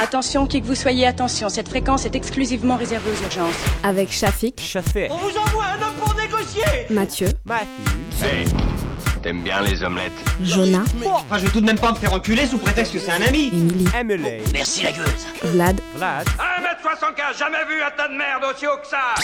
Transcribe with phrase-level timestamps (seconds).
[0.00, 3.54] Attention, qui que vous soyez, attention, cette fréquence est exclusivement réservée aux urgences.
[3.82, 5.08] Avec Shafik, Chafé.
[6.88, 7.66] Mathieu, Matthew.
[9.20, 12.46] T'aimes bien les omelettes Jonah, Enfin, je vais tout de même pas me faire enculer
[12.46, 13.48] sous prétexte que c'est un ami.
[13.52, 14.42] Emily, Emily.
[14.52, 15.26] Merci la gueuse.
[15.42, 16.28] Vlad, Vlad.
[16.28, 19.16] 1m75, jamais vu un tas de merde aussi haut que ça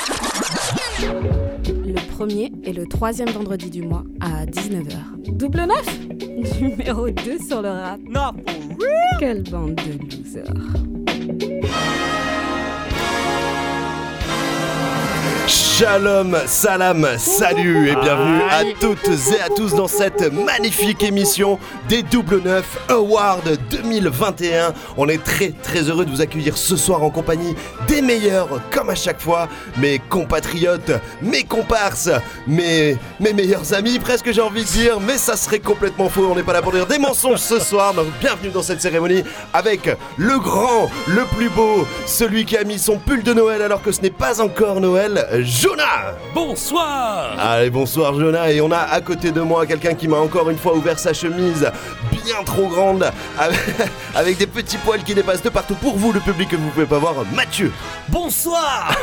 [2.14, 5.32] premier et le troisième vendredi du mois à 19h.
[5.32, 7.98] Double neuf Numéro 2 sur le rap.
[8.08, 9.18] Not for real.
[9.18, 10.44] Quelle bande de losers.
[15.46, 22.02] Shalom, salam, salut et bienvenue à toutes et à tous dans cette magnifique émission des
[22.02, 24.72] Double Neuf Awards 2021.
[24.96, 27.54] On est très très heureux de vous accueillir ce soir en compagnie
[27.88, 32.10] des meilleurs, comme à chaque fois, mes compatriotes, mes comparses,
[32.46, 36.36] mes, mes meilleurs amis, presque j'ai envie de dire, mais ça serait complètement faux, on
[36.36, 37.92] n'est pas là pour dire des mensonges ce soir.
[37.92, 42.78] Donc bienvenue dans cette cérémonie avec le grand, le plus beau, celui qui a mis
[42.78, 47.36] son pull de Noël alors que ce n'est pas encore Noël, Jonah Bonsoir.
[47.38, 50.58] Allez, bonsoir Jonah, et on a à côté de moi quelqu'un qui m'a encore une
[50.58, 51.70] fois ouvert sa chemise
[52.24, 53.60] bien trop grande, avec,
[54.14, 56.86] avec des petits poils qui dépassent de partout pour vous, le public que vous pouvez
[56.86, 57.72] pas voir, Mathieu
[58.08, 58.96] Bonsoir.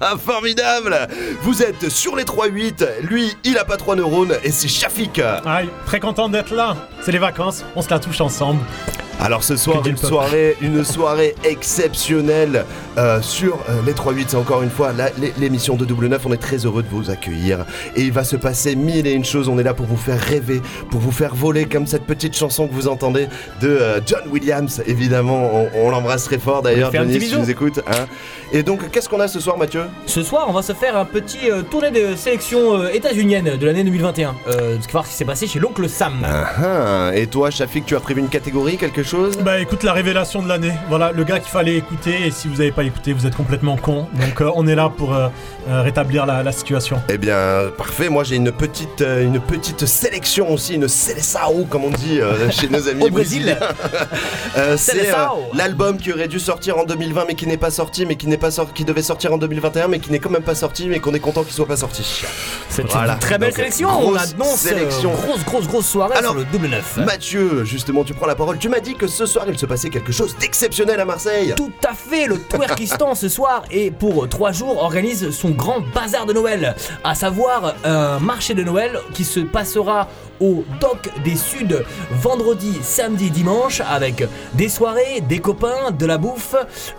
[0.00, 1.08] Ah, Formidable
[1.42, 5.68] Vous êtes sur les 3-8, lui, il a pas trois neurones, et c'est Shafik Aïe,
[5.86, 6.76] très content d'être là.
[7.02, 8.60] C'est les vacances, on se la touche ensemble.
[9.20, 12.64] Alors ce soir, une soirée, une soirée exceptionnelle
[12.96, 14.92] euh, sur euh, les 3-8, c'est encore une fois
[15.38, 17.66] l'émission de Double 9, on est très heureux de vous accueillir.
[17.96, 20.20] Et il va se passer mille et une choses, on est là pour vous faire
[20.20, 23.26] rêver, pour vous faire voler comme cette petite chanson que vous entendez
[23.60, 27.50] de euh, John Williams, évidemment, on, on l'embrasse très fort d'ailleurs, Johnny, si tu nous
[27.50, 27.80] écoutes.
[27.88, 28.06] Hein.
[28.52, 31.04] Et donc, qu'est-ce qu'on a ce soir Mathieu Ce soir, on va se faire un
[31.04, 34.34] petit euh, tournée de sélection euh, états-unienne de l'année 2021.
[34.48, 36.14] Euh, de voir ce qui s'est passé chez l'oncle Sam.
[36.24, 36.46] Ah,
[37.10, 37.10] ah.
[37.14, 39.36] Et toi, Shafik, tu as prévu une catégorie, quelque chose?
[39.38, 40.72] Bah écoute la révélation de l'année.
[40.88, 42.26] Voilà, le gars qu'il fallait écouter.
[42.26, 44.06] Et si vous n'avez pas écouté, vous êtes complètement con.
[44.14, 45.28] Donc euh, on est là pour euh,
[45.68, 47.02] euh, rétablir la, la situation.
[47.10, 48.08] Eh bien, parfait.
[48.08, 52.50] Moi, j'ai une petite, euh, une petite sélection aussi, une seleção, comme on dit euh,
[52.50, 53.56] chez nos amis Au Brésil.
[54.56, 55.14] Euh, c'est euh,
[55.54, 58.37] l'album qui aurait dû sortir en 2020, mais qui n'est pas sorti, mais qui n'est
[58.38, 60.98] pas sorti, qui devait sortir en 2021, mais qui n'est quand même pas sorti, mais
[61.00, 62.02] qu'on est content qu'il soit pas sorti.
[62.68, 63.14] C'est Voilà.
[63.14, 63.88] une très belle Donc, sélection.
[63.90, 65.12] On annonce euh, sélection.
[65.12, 66.96] grosse, grosse, grosse soirée Alors, sur le double neuf.
[66.98, 68.58] Mathieu, justement, tu prends la parole.
[68.58, 71.54] Tu m'as dit que ce soir, il se passait quelque chose d'exceptionnel à Marseille.
[71.56, 76.26] Tout à fait, le Twerkistan ce soir et pour trois jours organise son grand bazar
[76.26, 80.08] de Noël, à savoir un marché de Noël qui se passera
[80.40, 81.82] au Doc des Suds
[82.12, 86.54] vendredi, samedi, dimanche avec des soirées, des copains, de la bouffe,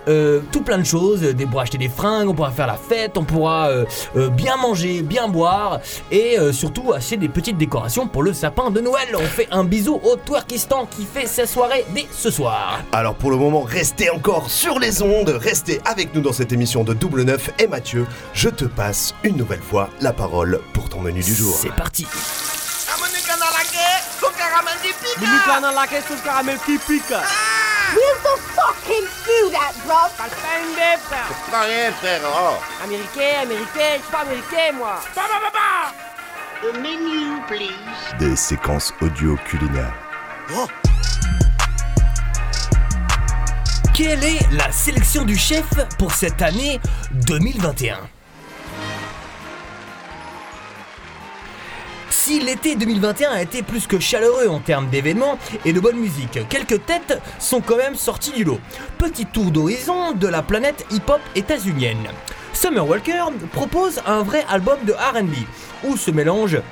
[0.08, 1.22] euh, tout plein de choses.
[1.32, 3.84] Des, pour acheter des fringues, on pourra faire la fête, on pourra euh,
[4.16, 5.80] euh, bien manger, bien boire
[6.10, 9.08] et euh, surtout acheter des petites décorations pour le sapin de Noël.
[9.14, 12.80] On fait un bisou au Twerkistan qui fait sa soirée dès ce soir.
[12.92, 16.84] Alors pour le moment, restez encore sur les ondes, restez avec nous dans cette émission
[16.84, 17.50] de Double Neuf.
[17.58, 21.54] Et Mathieu, je te passe une nouvelle fois la parole pour ton menu du jour.
[21.54, 22.06] C'est parti.
[27.94, 29.58] Que sous caramel qui pique.
[31.52, 32.20] Rien, frère.
[32.24, 32.84] Oh.
[32.84, 35.00] Américain, américain, je suis pas américain moi.
[36.62, 38.18] The menu, please.
[38.18, 39.94] Des séquences audio culinaires.
[43.94, 45.66] Quelle est la sélection du chef
[45.98, 46.80] pour cette année
[47.12, 47.98] 2021
[52.38, 56.86] L'été 2021 a été plus que chaleureux en termes d'événements et de bonne musique, quelques
[56.86, 58.60] têtes sont quand même sorties du lot.
[58.98, 62.06] Petit tour d'horizon de la planète hip-hop états-unienne.
[62.52, 65.34] Summer Walker propose un vrai album de RB
[65.84, 66.62] où se mélangent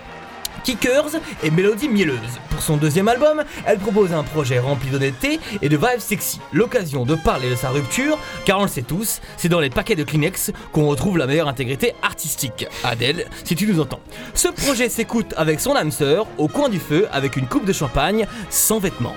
[0.64, 2.18] kickers et mélodies mielleuses.
[2.50, 6.40] Pour son deuxième album, elle propose un projet rempli d'honnêteté et de vibes sexy.
[6.52, 9.94] L'occasion de parler de sa rupture, car on le sait tous, c'est dans les paquets
[9.96, 12.66] de Kleenex qu'on retrouve la meilleure intégrité artistique.
[12.84, 14.00] Adèle, si tu nous entends.
[14.34, 17.72] Ce projet s'écoute avec son âme sœur, au coin du feu, avec une coupe de
[17.72, 19.16] champagne, sans vêtements.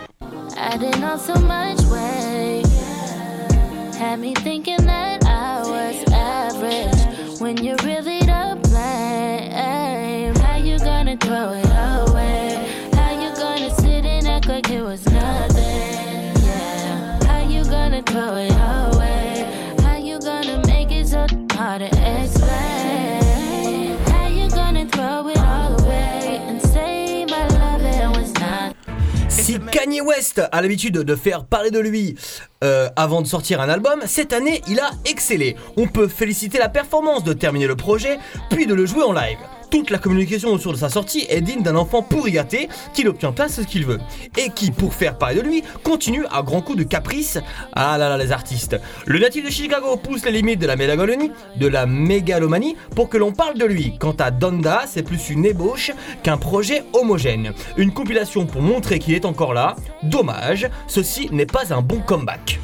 [29.42, 32.16] Si Kanye West a l'habitude de faire parler de lui
[32.64, 35.56] euh, avant de sortir un album, cette année il a excellé.
[35.78, 38.20] On peut féliciter la performance de terminer le projet,
[38.52, 39.40] puis de le jouer en live.
[39.72, 43.32] Toute la communication autour de sa sortie est digne d'un enfant pourri gâté qui n'obtient
[43.32, 44.00] pas ce qu'il veut.
[44.38, 47.40] Et qui, pour faire parler de lui, continue à grands coups de caprice.
[47.72, 48.78] Ah là là, les artistes.
[49.06, 53.18] Le natif de Chicago pousse les limites de la mégalomanie, de la mégalomanie pour que
[53.18, 53.98] l'on parle de lui.
[53.98, 55.92] Quant à Donda, c'est plus une ébauche
[56.22, 57.54] qu'un projet homogène.
[57.78, 59.78] Une compilation pour montrer qu'il est encore là.
[60.04, 62.60] Dommage, ceci n'est pas un bon comeback.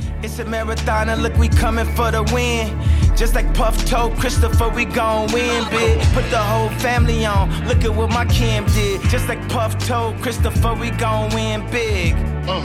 [3.18, 6.00] Just like Puff told Christopher, we gon' win big.
[6.14, 7.50] Put the whole family on.
[7.68, 9.02] Look at what my Kim did.
[9.10, 12.14] Just like Puff told Christopher, we gon' win big.
[12.48, 12.62] Uh.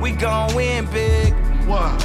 [0.00, 1.34] We gon' win big.
[1.66, 2.00] What?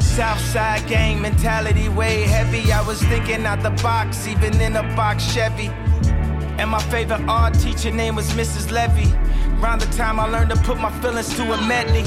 [0.00, 2.70] Southside gang mentality way heavy.
[2.70, 5.70] I was thinking out the box, even in a box Chevy.
[6.60, 8.70] And my favorite art teacher name was Mrs.
[8.70, 9.12] Levy.
[9.60, 12.04] Around the time I learned to put my feelings to a medley.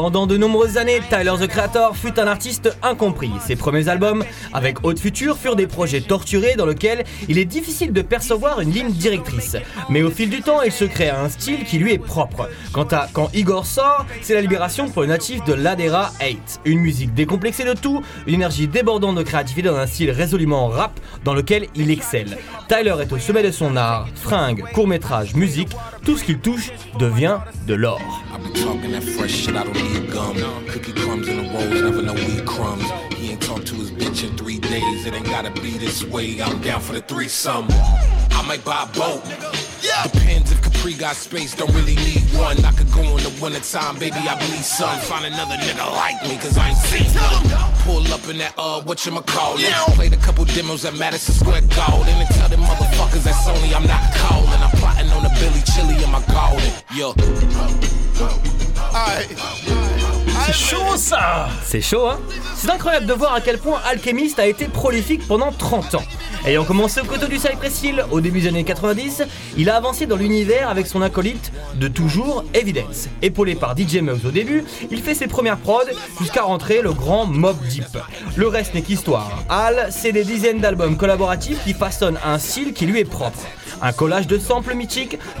[0.00, 3.32] Pendant de nombreuses années, Tyler the Creator fut un artiste incompris.
[3.44, 7.92] Ses premiers albums, avec Haute Future, furent des projets torturés dans lesquels il est difficile
[7.92, 9.56] de percevoir une ligne directrice.
[9.90, 12.48] Mais au fil du temps, il se crée un style qui lui est propre.
[12.72, 16.60] Quant à quand Igor sort, c'est la libération pour le natif de l'Adera 8.
[16.64, 20.92] Une musique décomplexée de tout, une énergie débordante de créativité dans un style résolument rap
[21.24, 22.38] dans lequel il excelle.
[22.68, 25.72] Tyler est au sommet de son art, fringues, courts-métrages, musique,
[26.04, 28.00] tout ce qu'il touche devient de l'or.
[29.94, 30.66] Talking that fresh shit, I don't need gum.
[30.68, 32.84] Cookie crumbs in the rolls, never know weed crumbs.
[33.14, 35.06] He ain't talked to his bitch in three days.
[35.06, 36.40] It ain't gotta be this way.
[36.40, 37.66] I'm down for the threesome.
[37.70, 39.22] I might buy a boat.
[40.12, 42.64] Depends if Capri got space, don't really need one.
[42.64, 44.98] I could go in the winter time, baby, I bleed some.
[45.00, 47.72] Find another nigga like me, cause I ain't seen none.
[47.82, 49.94] Pull up in that, uh, whatchamacallit.
[49.96, 52.14] Played a couple demos at Madison Square Garden.
[52.14, 54.60] And tell them motherfuckers that Sony I'm not calling.
[54.60, 56.72] I'm plotting on a Billy Chili in my garden.
[56.94, 57.14] Yo.
[60.46, 62.18] C'est chaud ça C'est chaud, hein
[62.56, 66.02] C'est incroyable de voir à quel point Alchemist a été prolifique pendant 30 ans.
[66.46, 69.24] Ayant commencé au coteau du Cypress Hill au début des années 90,
[69.56, 73.08] il a avancé dans l'univers avec son acolyte de toujours, Evidence.
[73.20, 75.82] Épaulé par DJ Muggs au début, il fait ses premières prods
[76.20, 77.98] jusqu'à rentrer le grand Mob Deep.
[78.36, 79.42] Le reste n'est qu'histoire.
[79.48, 83.40] Al, c'est des dizaines d'albums collaboratifs qui façonnent un style qui lui est propre.
[83.82, 84.87] Un collage de samples mythiques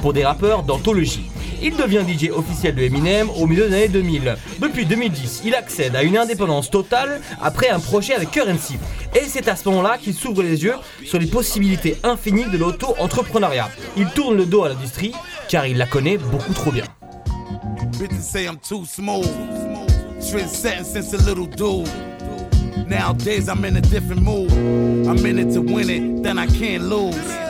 [0.00, 1.30] pour des rappeurs d'anthologie.
[1.62, 4.36] Il devient DJ officiel de Eminem au milieu des années 2000.
[4.60, 8.76] Depuis 2010, il accède à une indépendance totale après un projet avec Currency.
[9.14, 13.70] Et c'est à ce moment-là qu'il s'ouvre les yeux sur les possibilités infinies de l'auto-entrepreneuriat.
[13.96, 15.12] Il tourne le dos à l'industrie
[15.48, 16.84] car il la connaît beaucoup trop bien.
[22.88, 24.50] Nowadays I'm in a different mood.
[24.50, 27.47] I'm in it to win it, then I can't lose.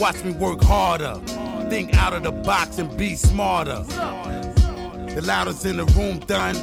[0.00, 1.20] Watch me work harder.
[1.68, 3.82] Think out of the box and be smarter.
[3.84, 6.54] The loudest in the room done.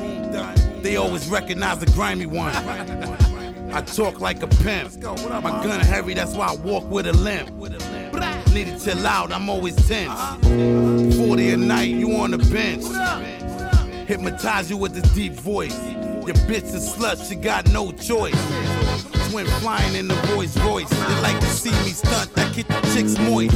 [0.82, 2.56] They always recognize the grimy one.
[2.56, 5.04] I talk like a pimp.
[5.04, 7.52] My gun heavy, that's why I walk with a limp.
[8.54, 10.20] Need to chill out, I'm always tense.
[11.16, 12.86] 40 a night, you on the bench.
[14.08, 15.78] Hypnotize you with this deep voice.
[16.26, 18.34] Your bitch is slut, she got no choice.
[19.30, 20.90] Twin flying in the Rolls Royce.
[20.90, 23.56] They like to see me stunt, that get the chicks moist.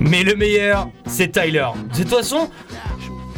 [0.00, 1.66] Mais le meilleur, c'est Tyler.
[1.92, 2.48] De toute façon,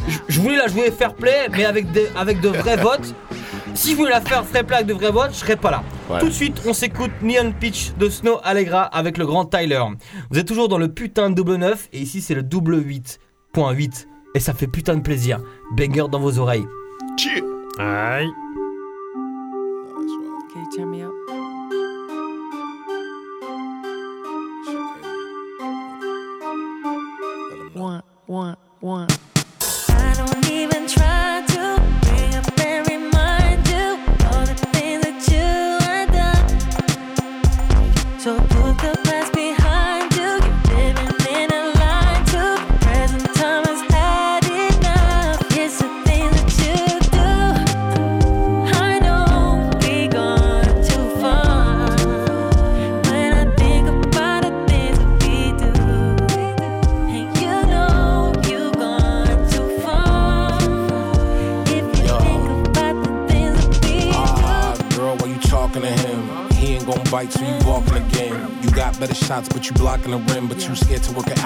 [0.09, 3.13] je- je voulais la jouer fair play, mais avec, des, avec de vrais votes.
[3.73, 5.83] Si je voulais la faire fair play avec de vrais votes, je serais pas là.
[6.09, 6.19] Ouais.
[6.19, 9.83] Tout de suite, on s'écoute Neon Pitch de Snow Allegra avec le grand Tyler.
[10.29, 14.07] Vous êtes toujours dans le putain de double 9 et ici c'est le double 8.8
[14.37, 15.41] et ça fait putain de plaisir.
[15.71, 16.67] Banger dans vos oreilles.
[17.79, 18.29] Aïe.
[20.53, 21.11] Can you turn me up?
[27.73, 29.07] One, one, one.
[29.89, 30.76] I don't even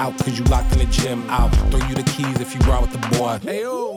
[0.02, 1.24] out, cause you locked in the gym.
[1.30, 3.40] I'll throw you the keys if you ride with the boy.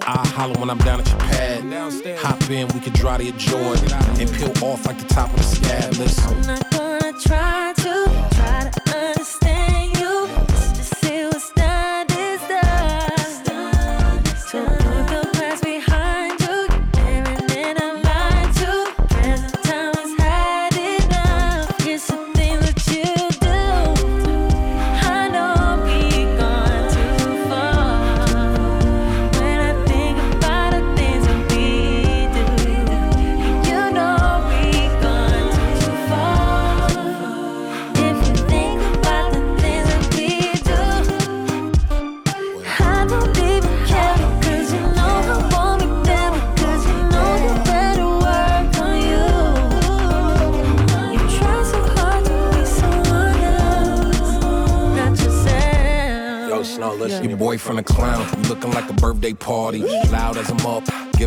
[0.02, 2.18] I'll holler when I'm down at your pad.
[2.18, 3.90] Hop in, we can draw to your Jordan.
[4.20, 5.94] And peel off like the top of the scab.
[5.94, 6.73] Listen.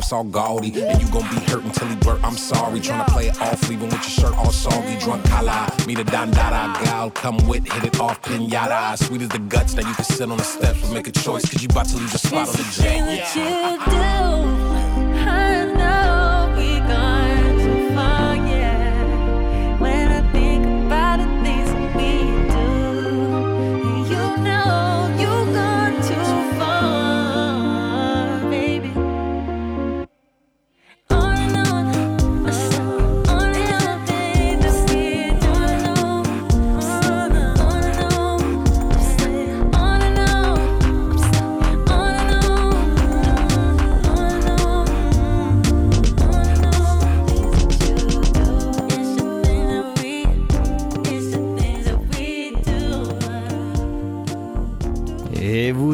[0.09, 0.81] All gaudy.
[0.81, 2.79] And you gon' be hurt until he blurt, I'm sorry.
[2.79, 4.97] Tryna play it off, leaving with your shirt all soggy.
[4.99, 5.69] Drunk kala.
[5.85, 7.11] Me the dandada gal.
[7.11, 8.97] Come with, hit it off, pinata.
[8.97, 9.73] Sweet as the guts.
[9.75, 11.49] Now you can sit on the steps and make a choice.
[11.49, 13.35] Cause you about to lose your spot on the jet.
[13.35, 14.86] that you do.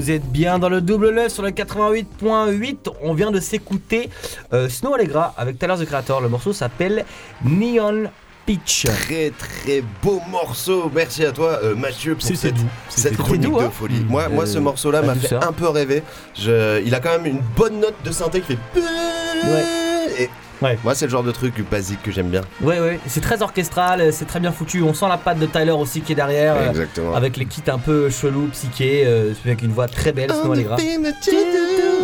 [0.03, 2.89] Vous êtes bien dans le double 9 sur le 88.8.
[3.03, 4.09] On vient de s'écouter
[4.51, 6.19] euh, Snow Allegra avec Tyler the Creator.
[6.19, 7.05] Le morceau s'appelle
[7.45, 8.09] Neon
[8.45, 8.83] Peach.
[8.85, 10.91] Très très beau morceau.
[10.93, 12.65] Merci à toi euh, Mathieu pour C'est- c'est cette, doux.
[12.89, 13.71] cette C'est chronique doux, de hein.
[13.73, 14.05] folie.
[14.09, 16.03] Moi, moi ce Euh, morceau-là la m'a fait un peu rêver.
[16.37, 19.82] Je- il a quand même une bonne note de synthé qui fait.
[20.63, 20.77] Ouais.
[20.83, 22.41] Moi c'est le genre de truc basique que j'aime bien.
[22.61, 24.81] Ouais, ouais, c'est très orchestral, euh, c'est très bien foutu.
[24.81, 26.55] On sent la patte de Tyler aussi qui est derrière.
[26.55, 27.13] euh, Exactement.
[27.15, 30.77] Avec les kits un peu chelous, psychés, euh, avec une voix très belle, Allegra.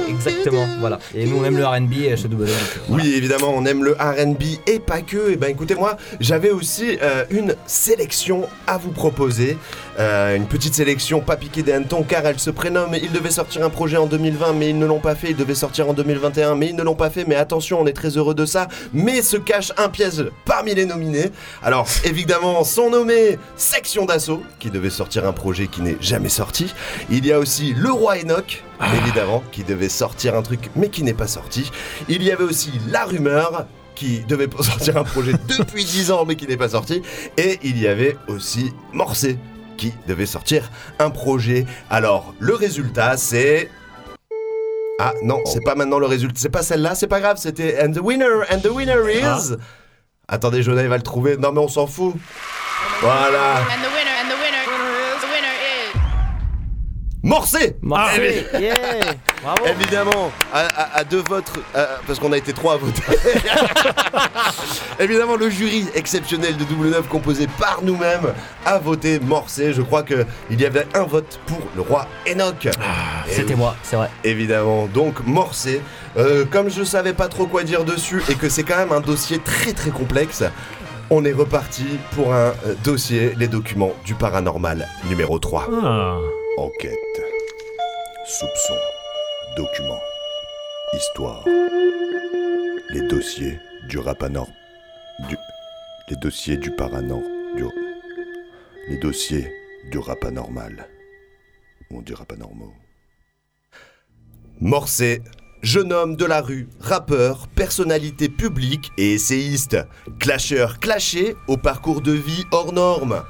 [0.09, 0.99] Exactement, voilà.
[1.15, 2.79] Et nous on aime le RB chez Double F.
[2.89, 5.31] Oui, évidemment, on aime le RB et pas que.
[5.31, 9.57] Et ben écoutez, moi, j'avais aussi euh, une sélection à vous proposer.
[9.99, 12.95] Euh, une petite sélection pas piquée des hannetons car elle se prénomme.
[13.01, 15.29] Ils devaient sortir un projet en 2020, mais ils ne l'ont pas fait.
[15.31, 17.25] Ils devaient sortir en 2021, mais ils ne l'ont pas fait.
[17.27, 18.67] Mais attention, on est très heureux de ça.
[18.93, 21.31] Mais se cache un piège parmi les nominés.
[21.63, 26.73] Alors, évidemment, sont nommés Section d'Assaut, qui devait sortir un projet qui n'est jamais sorti.
[27.09, 28.63] Il y a aussi Le Roi Enoch,
[29.01, 31.71] évidemment, qui devait sortir un truc, mais qui n'est pas sorti.
[32.09, 33.67] Il y avait aussi La Rumeur,
[33.99, 37.01] qui devait sortir un projet depuis 10 ans mais qui n'est pas sorti.
[37.37, 39.37] Et il y avait aussi Morcé
[39.77, 41.65] qui devait sortir un projet.
[41.89, 43.69] Alors le résultat c'est...
[44.99, 47.93] Ah non, c'est pas maintenant le résultat, c'est pas celle-là, c'est pas grave, c'était And
[47.93, 49.55] the winner, and the winner is...
[50.27, 51.37] Attendez, Jonah il va le trouver.
[51.37, 52.13] Non mais on s'en fout.
[53.01, 53.61] Voilà.
[57.21, 58.17] Morcé Morcé, Ah,
[58.55, 58.61] oui.
[58.61, 58.73] yeah,
[59.43, 59.65] bravo.
[59.67, 63.01] Évidemment, à, à- à deux votes, euh, parce qu'on a été trois à voter.
[64.99, 68.33] Évidemment, le jury exceptionnel de Double 9 composé par nous-mêmes
[68.65, 69.73] a voté Morcé.
[69.73, 72.69] Je crois qu'il y avait un vote pour le roi Enoch.
[72.81, 74.09] Ah, C'était oui, moi, c'est vrai.
[74.23, 75.81] Évidemment, donc Morcé.
[76.17, 79.01] Euh, comme je savais pas trop quoi dire dessus et que c'est quand même un
[79.01, 80.43] dossier très très complexe,
[81.09, 81.85] on est reparti
[82.15, 85.67] pour un euh, dossier, les documents du paranormal numéro 3.
[85.83, 86.17] Ah.
[86.59, 87.21] Enquête.
[88.25, 88.75] Soupçon.
[89.55, 90.01] Document.
[90.93, 91.45] Histoire.
[92.89, 94.49] Les dossiers du rapanor...
[95.29, 95.37] Du...
[96.09, 97.21] Les dossiers du paranor...
[98.89, 99.49] Les dossiers
[99.89, 100.89] du rapanormal.
[101.91, 102.73] On dit rapanormaux.
[104.59, 105.21] Morcé,
[105.61, 109.77] jeune homme de la rue, rappeur, personnalité publique et essayiste,
[110.19, 113.23] clasheur clashé au parcours de vie hors norme.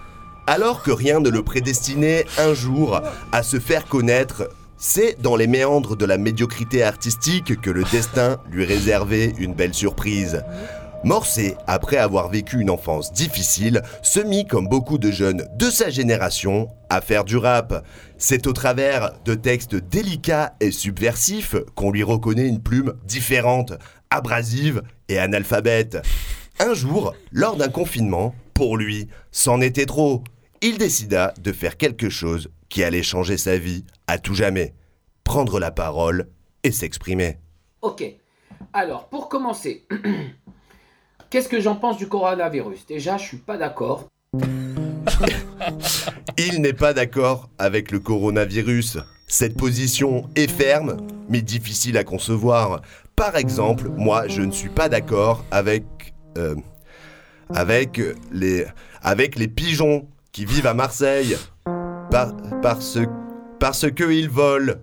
[0.52, 3.00] Alors que rien ne le prédestinait un jour
[3.32, 8.40] à se faire connaître, c'est dans les méandres de la médiocrité artistique que le destin
[8.50, 10.44] lui réservait une belle surprise.
[11.04, 15.92] Morcé, après avoir vécu une enfance difficile, se mit, comme beaucoup de jeunes de sa
[15.92, 17.86] génération, à faire du rap.
[18.18, 23.74] C'est au travers de textes délicats et subversifs qu'on lui reconnaît une plume différente,
[24.10, 26.00] abrasive et analphabète.
[26.58, 30.24] Un jour, lors d'un confinement, pour lui, c'en était trop.
[30.62, 34.74] Il décida de faire quelque chose qui allait changer sa vie à tout jamais.
[35.24, 36.28] Prendre la parole
[36.64, 37.38] et s'exprimer.
[37.82, 38.04] Ok.
[38.74, 39.88] Alors, pour commencer,
[41.30, 42.86] qu'est-ce que j'en pense du coronavirus?
[42.88, 44.08] Déjà, je suis pas d'accord.
[46.38, 48.98] Il n'est pas d'accord avec le coronavirus.
[49.28, 50.98] Cette position est ferme,
[51.30, 52.82] mais difficile à concevoir.
[53.16, 55.84] Par exemple, moi, je ne suis pas d'accord avec
[56.38, 56.56] euh,
[57.54, 58.00] avec
[58.32, 58.66] les
[59.02, 61.38] avec les pigeons qui vivent à Marseille
[62.12, 62.98] par, parce
[63.60, 64.74] parce que ils volent.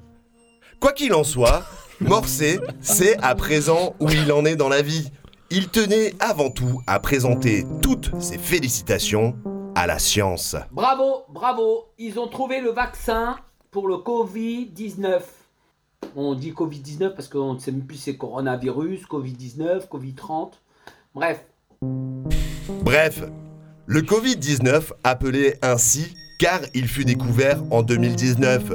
[0.81, 1.65] Quoi qu'il en soit,
[2.00, 5.11] Morcé sait à présent où il en est dans la vie.
[5.50, 9.37] Il tenait avant tout à présenter toutes ses félicitations
[9.75, 10.57] à la science.
[10.73, 13.37] Bravo, bravo, ils ont trouvé le vaccin
[13.71, 15.21] pour le Covid-19.
[16.17, 20.53] On dit Covid-19 parce qu'on ne sait même plus si c'est coronavirus, Covid-19, Covid-30.
[21.15, 21.47] Bref,
[22.83, 23.23] Bref,
[23.87, 28.73] le Covid-19, appelé ainsi car il fut découvert en 2019.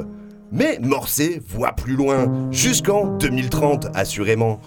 [0.50, 4.60] Mais Morcé voit plus loin, jusqu'en 2030 assurément.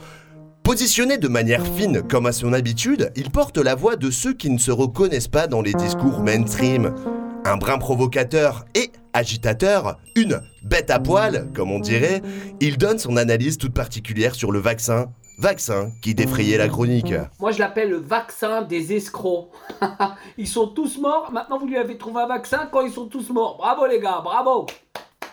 [0.64, 4.50] Positionné de manière fine comme à son habitude, il porte la voix de ceux qui
[4.50, 6.96] ne se reconnaissent pas dans les discours mainstream.
[7.44, 12.24] Un brin provocateur et agitateur, une bête à poil, comme on dirait,
[12.62, 15.12] il donne son analyse toute particulière sur le vaccin.
[15.38, 17.14] Vaccin qui défrayait la chronique.
[17.40, 19.50] moi je l'appelle le vaccin des escrocs.
[20.38, 23.30] ils sont tous morts, maintenant vous lui avez trouvé un vaccin quand ils sont tous
[23.32, 23.58] morts.
[23.58, 24.66] Bravo les gars, bravo.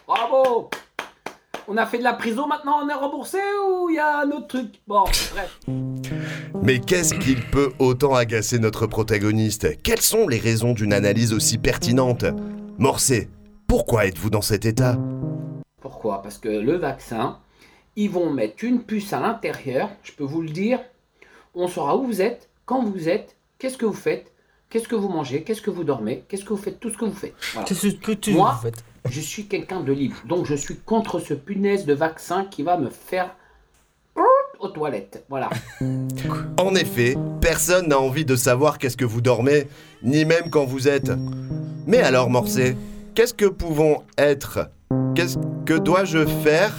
[0.07, 0.71] Bravo.
[1.69, 4.31] On a fait de la prison, maintenant on est remboursé ou il y a un
[4.33, 4.81] autre truc?
[4.89, 5.61] Bon, bref.
[6.63, 9.81] Mais qu'est-ce qu'il peut autant agacer notre protagoniste?
[9.83, 12.25] Quelles sont les raisons d'une analyse aussi pertinente?
[12.79, 13.31] Morcé,
[13.69, 14.99] pourquoi êtes-vous dans cet état?
[15.81, 16.23] Pourquoi?
[16.23, 17.39] Parce que le vaccin,
[17.97, 20.81] ils vont mettre une puce à l'intérieur, je peux vous le dire.
[21.55, 24.33] On saura où vous êtes, quand vous êtes, qu'est-ce que vous faites,
[24.71, 27.05] qu'est-ce que vous mangez, qu'est-ce que vous dormez, qu'est-ce que vous faites, tout ce que
[27.05, 27.35] vous faites.
[27.53, 27.69] Voilà.
[27.69, 28.83] C'est ce que tu Moi, faites.
[29.11, 30.17] je suis quelqu'un de libre.
[30.27, 33.35] Donc je suis contre ce punaise de vaccin qui va me faire
[34.59, 35.25] aux toilettes.
[35.29, 35.51] Voilà.
[36.59, 39.67] En effet, personne n'a envie de savoir qu'est-ce que vous dormez,
[40.03, 41.11] ni même quand vous êtes.
[41.87, 42.77] Mais alors, Morcé,
[43.17, 44.71] qu'est-ce que pouvons être?
[45.17, 45.37] Qu'est-ce
[45.67, 46.73] que dois-je faire?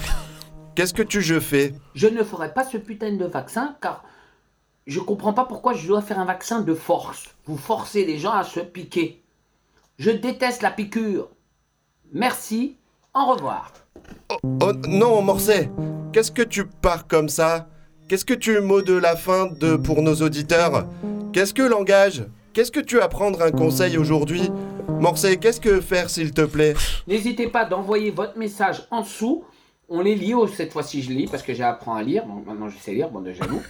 [0.75, 1.75] Qu'est-ce que tu je fais?
[1.93, 4.03] Je ne ferai pas ce putain de vaccin car
[4.88, 7.36] je comprends pas pourquoi je dois faire un vaccin de force.
[7.45, 9.23] Vous forcez les gens à se piquer.
[9.97, 11.29] Je déteste la piqûre.
[12.12, 12.77] Merci.
[13.13, 13.71] Au revoir.
[14.43, 15.69] Oh non, Morcé,
[16.12, 17.67] qu'est-ce que tu pars comme ça?
[18.07, 20.88] Qu'est-ce que tu mots de la fin de pour nos auditeurs?
[21.31, 22.25] Qu'est-ce que langage?
[22.53, 24.49] Qu'est-ce que tu as à prendre un conseil aujourd'hui?
[24.99, 26.73] Morcé, qu'est-ce que faire s'il te plaît?
[27.07, 29.43] N'hésitez pas d'envoyer votre message en dessous.
[29.95, 32.25] On les lit, oh, cette fois-ci je lis parce que j'apprends à lire.
[32.25, 33.62] Maintenant je sais lire, bon de jaloux.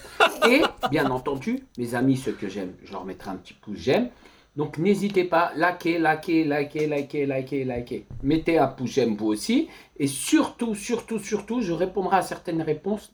[0.50, 4.08] Et bien entendu, mes amis, ceux que j'aime, je leur mettrai un petit pouce j'aime.
[4.56, 8.06] Donc n'hésitez pas, likez, likez, likez, likez, likez, likez.
[8.22, 9.68] Mettez un pouce j'aime vous aussi.
[9.98, 13.12] Et surtout, surtout, surtout, je répondrai à certaines réponses.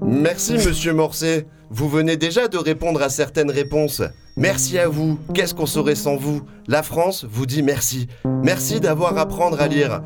[0.00, 1.44] Merci, monsieur Morcé.
[1.68, 4.00] Vous venez déjà de répondre à certaines réponses.
[4.38, 5.18] Merci à vous.
[5.34, 6.40] Qu'est-ce qu'on serait sans vous?
[6.66, 8.08] La France vous dit merci.
[8.42, 10.00] Merci d'avoir apprendre à lire.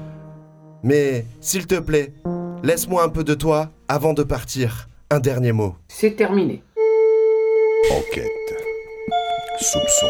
[0.84, 2.12] Mais, s'il te plaît,
[2.62, 4.90] laisse-moi un peu de toi avant de partir.
[5.08, 5.76] Un dernier mot.
[5.88, 6.62] C'est terminé.
[7.90, 8.28] Enquête.
[9.62, 10.06] Soupçon.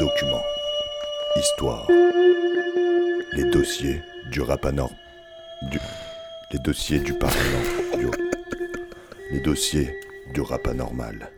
[0.00, 0.42] Document.
[1.36, 1.86] Histoire.
[3.34, 4.02] Les dossiers
[4.32, 4.90] du rapanor...
[5.70, 5.78] Du...
[6.50, 7.62] Les dossiers du parlement.
[7.96, 8.08] Du...
[9.30, 9.94] Les dossiers
[10.32, 11.30] du rap anormal.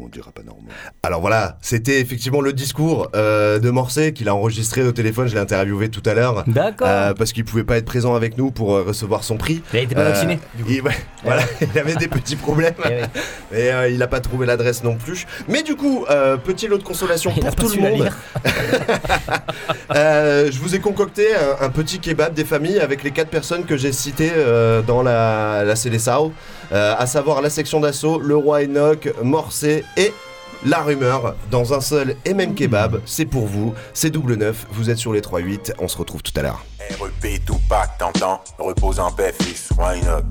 [0.00, 0.72] On dit rap anormal.
[1.02, 5.26] Alors voilà, c'était effectivement le discours euh, de Morcé qu'il a enregistré au téléphone.
[5.26, 6.44] Je l'ai interviewé tout à l'heure.
[6.46, 6.86] D'accord.
[6.88, 9.62] Euh, parce qu'il pouvait pas être présent avec nous pour euh, recevoir son prix.
[9.72, 10.70] Il était pas vacciné, du coup.
[10.70, 12.74] il- ouais, voilà, il avait des petits problèmes.
[13.52, 15.26] Et euh, il a pas trouvé l'adresse non plus.
[15.48, 16.04] Mais du coup,
[16.44, 18.08] petit lot de consolation Il pour pas tout le monde.
[19.94, 23.76] je vous ai concocté un, un petit kebab des familles avec les quatre personnes que
[23.76, 24.32] j'ai citées
[24.86, 26.32] dans la, la Célessao,
[26.70, 30.12] à savoir la section d'assaut, le roi Enoch, Morcé et
[30.64, 33.00] la rumeur dans un seul et même kebab.
[33.06, 36.32] C'est pour vous, c'est double neuf, vous êtes sur les 3-8, on se retrouve tout
[36.36, 36.64] à l'heure.
[37.00, 40.22] REP Tupac, t'entends Repose en paix, fils, why not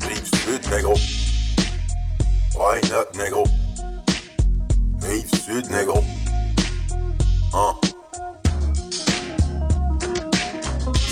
[0.00, 0.94] Rive sud, négro.
[2.54, 3.44] Why not, négro
[5.02, 6.02] Rive sud, négro.
[7.54, 7.85] Hein?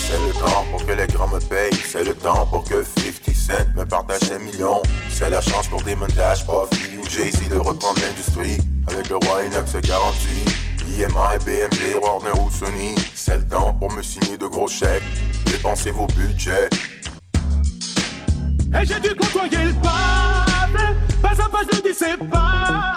[0.07, 1.79] C'est le temps pour que les grands me payent.
[1.85, 4.81] C'est le temps pour que 50 Cent me partage des millions.
[5.09, 8.57] C'est la chance pour des montages, Puffy ou Jay-Z de reprendre l'industrie.
[8.87, 10.45] Avec le roi Enoch se garantit.
[10.87, 12.95] IMI, BMG, Warner ou Sony.
[13.13, 15.03] C'est le temps pour me signer de gros chèques.
[15.45, 16.69] Dépensez vos budgets.
[18.79, 22.94] Et j'ai dû côtoyer le Pas à pas, je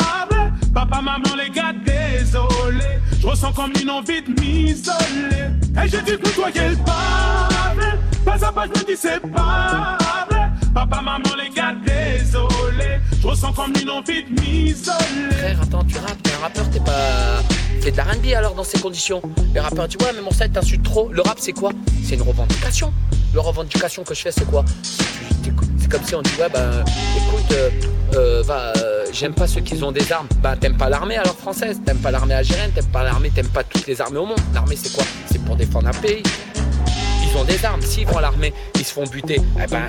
[0.78, 3.00] Papa, maman, les gars, désolé.
[3.20, 5.50] Je ressens comme une envie de m'isoler.
[5.82, 7.98] Et j'ai dû côtoyer le pavé.
[8.24, 9.98] Pas à pas, je me dis c'est pas
[10.30, 10.37] vrai.
[10.74, 13.00] Papa, maman, les gars, désolé.
[13.20, 15.30] Je ressens comme une envie de m'isoler.
[15.38, 17.42] Frère, attends, tu rappes, t'es un rappeur, t'es pas.
[17.80, 19.22] Fais de la R&B alors dans ces conditions.
[19.54, 21.08] Les rappeurs, tu vois, mais mon site t'insulte trop.
[21.10, 21.70] Le rap, c'est quoi?
[22.04, 22.92] C'est une revendication.
[23.34, 24.64] Le revendication que je fais, c'est quoi?
[25.78, 26.84] C'est comme si on dit, ouais, bah,
[27.16, 27.70] écoute, euh,
[28.14, 30.28] euh, euh, j'aime pas ceux qui ont des armes.
[30.42, 33.64] Bah, t'aimes pas l'armée alors française, t'aimes pas l'armée algérienne, t'aimes pas l'armée, t'aimes pas
[33.64, 34.40] toutes les armées au monde.
[34.54, 35.04] L'armée, c'est quoi?
[35.30, 36.22] C'est pour défendre un pays.
[37.22, 37.82] Ils ont des armes.
[37.82, 39.40] S'ils vont à l'armée, ils se font buter.
[39.62, 39.88] Eh ben,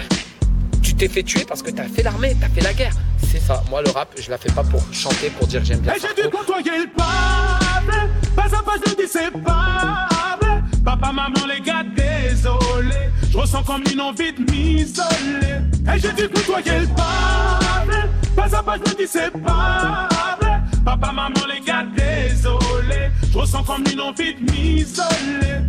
[0.99, 2.93] t'es fait tuer parce que t'as fait l'armée, t'as fait la guerre.
[3.25, 3.63] C'est ça.
[3.69, 5.93] Moi, le rap, je la fais pas pour chanter, pour dire j'aime bien.
[5.93, 8.09] Et j'ai dû côtoyer le pavé.
[8.35, 10.07] Pas à pas, je dis c'est pas
[10.41, 10.61] vrai.
[10.83, 13.09] Papa, maman, les gars, désolé.
[13.31, 15.61] Je ressens comme une envie de m'isoler.
[15.95, 18.09] Et j'ai dû côtoyer le pavé.
[18.35, 20.09] Pas à pas, je me dis c'est pas
[20.41, 20.59] vrai.
[20.83, 23.09] Papa, maman, les gars, désolé.
[23.31, 25.61] Je ressens comme une envie de m'isoler.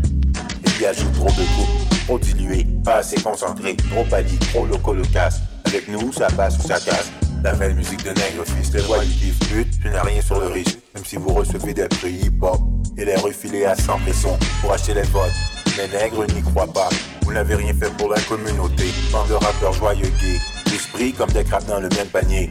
[0.77, 4.93] Il y ajoute trop de coups, trop dilué, pas assez concentré, trop pali, trop loco
[4.95, 5.43] loquace.
[5.67, 7.13] Avec nous, ça passe ou ça casse.
[7.45, 10.41] La belle musique de nègre, fils de roi du kiff pute, tu n'as rien sur
[10.41, 10.77] le riche.
[10.95, 12.61] Même si vous recevez des prix hip-hop,
[12.99, 15.31] et les refilés à 100 pression pour acheter les votes.
[15.77, 16.89] Les nègres n'y croient pas,
[17.23, 18.87] vous n'avez rien fait pour la communauté.
[19.13, 22.51] Bande de rappeurs joyeux gays, l'esprit comme des crabes dans le même panier.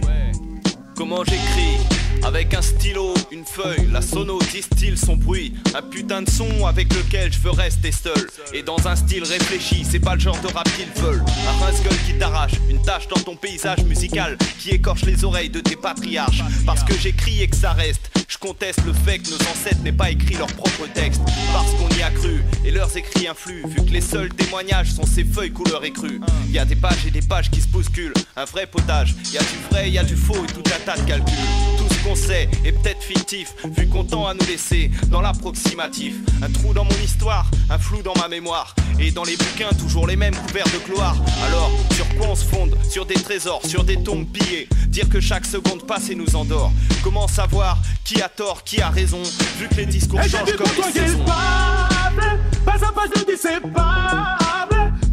[0.96, 1.99] Comment j'écris?
[2.24, 6.94] Avec un stylo, une feuille, la sono distille son bruit, un putain de son avec
[6.94, 8.28] lequel je veux rester seul.
[8.54, 11.24] Et dans un style réfléchi, c'est pas le genre de rap qu'ils veulent.
[11.48, 15.60] Un rince-gueule qui t'arrache, une tache dans ton paysage musical qui écorche les oreilles de
[15.60, 16.44] tes patriarches.
[16.66, 19.92] Parce que j'écris et que ça reste, je conteste le fait que nos ancêtres n'aient
[19.92, 21.22] pas écrit leur propre texte.
[21.54, 25.06] Parce qu'on y a cru, et leurs écrits influent, vu que les seuls témoignages sont
[25.06, 26.20] ces feuilles couleur écrue.
[26.50, 29.16] Y a des pages et des pages qui se bousculent, un vrai potage.
[29.34, 31.34] Y a du vrai, y a du faux et tout un tas de calculs.
[31.78, 36.16] Tout ce qu'on sait est peut-être fictif, vu qu'on tend à nous laisser dans l'approximatif.
[36.42, 38.74] Un trou dans mon histoire, un flou dans ma mémoire.
[39.00, 41.16] Et dans les bouquins, toujours les mêmes couverts de gloire.
[41.46, 42.76] Alors, sur quoi on se fonde?
[42.90, 44.68] Sur des trésors, sur des tombes pillées.
[44.88, 46.72] Dire que chaque seconde passe et nous endort.
[47.04, 49.22] Comment savoir qui a tort, qui a raison,
[49.60, 51.26] vu que les discours Et j'ai changent comme les saisons.
[51.26, 54.39] Pas à pas, je dis c'est pas vrai.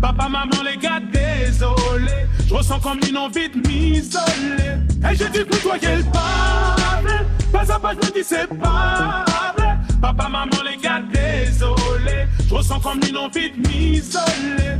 [0.06, 2.28] Papa, maman, les gars, désolé.
[2.46, 4.78] Je ressens comme une envie de m'isoler.
[5.10, 7.16] Et j'ai dû côtoyer le pavé.
[7.50, 9.24] Pas à pas, je dis c'est pas
[9.58, 9.76] vrai.
[10.00, 12.28] Papa, maman, les gars, désolé.
[12.48, 14.78] Je ressens comme une envie de m'isoler.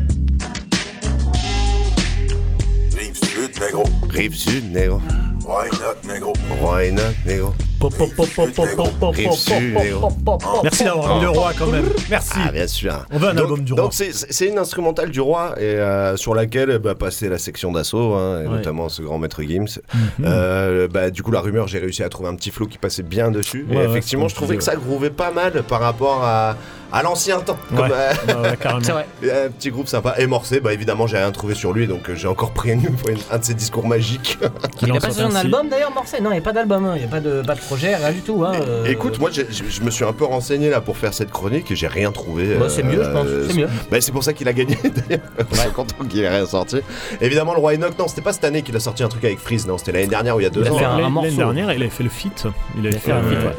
[2.97, 3.85] Rive sud, négro.
[4.09, 5.03] Rive sud, négro.
[5.45, 6.35] Why not, négro?
[6.61, 7.53] Why not, négro?
[10.63, 11.85] Merci d'avoir mis le roi quand même.
[12.11, 12.33] Merci.
[12.37, 13.07] Ah, bien sûr.
[13.11, 13.83] On veut un donc, album du roi.
[13.83, 18.43] Donc, c'est- une instrumentale du roi euh, sur laquelle bah, passait la section d'assaut, hein,
[18.45, 19.81] notamment ce grand maître Gims.
[19.95, 20.01] Mhm.
[20.25, 23.03] Euh, bah, du coup, la rumeur, j'ai réussi à trouver un petit flow qui passait
[23.03, 23.67] bien dessus.
[23.71, 26.57] Et effectivement, je trouvais que ça grouvait pas mal par rapport à,
[26.93, 27.57] à l'ancien temps.
[27.73, 27.77] Ouais.
[27.79, 28.81] Comme, euh, Ouais, ouais, carrément.
[28.83, 29.07] C'est vrai.
[29.47, 30.15] un petit groupe sympa.
[30.19, 32.83] Et Morcé, bah, évidemment, j'ai rien trouvé sur lui, donc euh, j'ai encore pris une-
[33.31, 34.39] un de ses discours magiques.
[34.83, 36.93] Il n'a pas sorti un album d'ailleurs, Morcel Non, il n'y a pas d'album, hein.
[36.97, 38.45] il n'y a pas de, pas de projet, rien du tout.
[38.45, 38.53] Hein.
[38.61, 38.85] euh.
[38.87, 41.87] Écoute, moi je me suis un peu renseigné là pour faire cette chronique et j'ai
[41.89, 42.55] rien trouvé.
[42.55, 43.69] Bah, c'est mieux, je pense, c'est mieux.
[43.91, 45.25] Bah, c'est pour ça qu'il a gagné d'ailleurs.
[45.53, 46.79] Je suis content qu'il ait rien sorti.
[47.21, 49.39] Évidemment, le roi Enoch, non, c'était pas cette année qu'il a sorti un truc avec
[49.39, 50.99] Freeze, non, c'était l'année dernière ou il y a deux Il a ans.
[50.99, 52.47] L'année dernière, il avait fait le feat.
[52.79, 53.51] Il avait fait un feat, euh,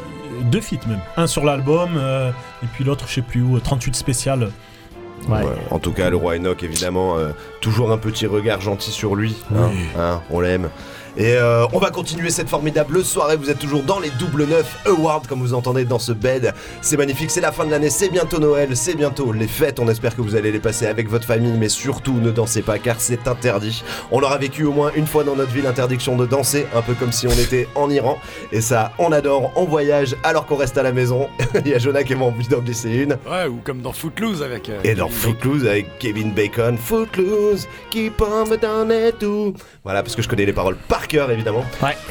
[0.44, 1.00] deux feats même.
[1.18, 2.32] Un sur l'album euh,
[2.64, 4.50] et puis l'autre, je sais plus où, 38 spécial.
[5.28, 5.42] Ouais.
[5.72, 9.36] En tout cas, le roi Enoch, évidemment, euh, toujours un petit regard gentil sur lui.
[9.56, 10.70] hein, hein, on l'aime.
[11.18, 13.38] Et euh, on va continuer cette formidable soirée.
[13.38, 16.54] Vous êtes toujours dans les double 9 Awards, comme vous entendez dans ce bed.
[16.82, 19.80] C'est magnifique, c'est la fin de l'année, c'est bientôt Noël, c'est bientôt les fêtes.
[19.80, 22.78] On espère que vous allez les passer avec votre famille, mais surtout ne dansez pas
[22.78, 23.84] car c'est interdit.
[24.12, 26.94] On aura vécu au moins une fois dans notre vie l'interdiction de danser, un peu
[26.94, 28.20] comme si on était en Iran.
[28.52, 31.30] Et ça, on adore, on voyage alors qu'on reste à la maison.
[31.66, 33.14] Il y a Jonah qui m'a envie d'en glisser une.
[33.28, 34.70] Ouais, ou comme dans Footloose avec.
[34.70, 39.56] euh, Et dans Footloose avec Kevin Bacon, Footloose, keep on down et tout.
[39.84, 41.66] Voilà, parce que je connais les paroles par cœur évidemment.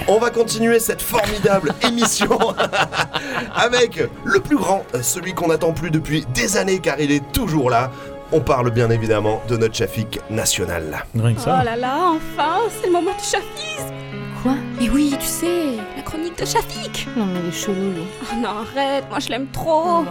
[0.08, 2.38] On va continuer cette formidable émission
[3.54, 7.70] avec le plus grand, celui qu'on n'attend plus depuis des années car il est toujours
[7.70, 7.90] là.
[8.32, 11.04] On parle bien évidemment de notre Chafik national.
[11.14, 13.94] Rien Oh là là, enfin, c'est le moment du chafisme
[14.42, 14.54] Quoi?
[14.80, 18.02] Mais oui, tu sais, la chronique de Chafik Non mais il est chelou lui.
[18.22, 20.04] Oh non, arrête, moi je l'aime trop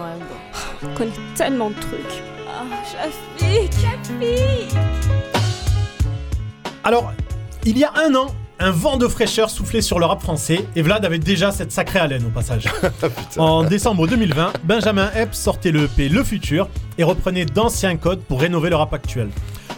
[0.82, 2.22] On connaît tellement de trucs.
[2.48, 4.74] Ah, Chafik, Chafik
[6.84, 7.12] Alors,
[7.64, 8.26] il y a un an,
[8.58, 11.98] un vent de fraîcheur soufflait sur le rap français et Vlad avait déjà cette sacrée
[11.98, 12.64] haleine au passage.
[13.36, 18.40] en décembre 2020, Benjamin Epps sortait le EP Le Futur et reprenait d'anciens codes pour
[18.40, 19.28] rénover le rap actuel.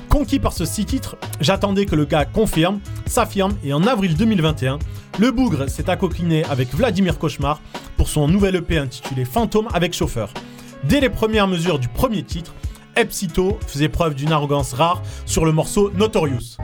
[0.08, 4.78] Conquis par ce six titres, j'attendais que le gars confirme, s'affirme et en avril 2021,
[5.18, 7.60] le bougre s'est accoquiné avec Vladimir Cauchemar
[7.96, 10.32] pour son nouvel EP intitulé Fantôme avec chauffeur.
[10.84, 12.54] Dès les premières mesures du premier titre,
[12.96, 16.56] Epsito faisait preuve d'une arrogance rare sur le morceau Notorious.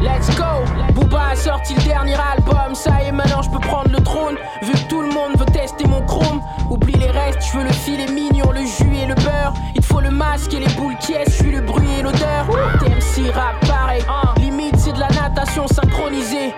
[0.00, 0.64] Let's go.
[0.94, 4.36] Booba a sorti le dernier album, ça y est maintenant je peux prendre le trône.
[4.62, 6.42] Vu que tout le monde veut tester mon chrome.
[6.70, 9.54] Oublie les restes, je veux le filet mignon, le jus et le beurre.
[9.74, 12.46] Il te faut le masque et les boules qui est, suis le bruit et l'odeur.
[12.80, 14.02] TMC rap pareil,
[14.38, 16.54] limite c'est de la natation synchronisée.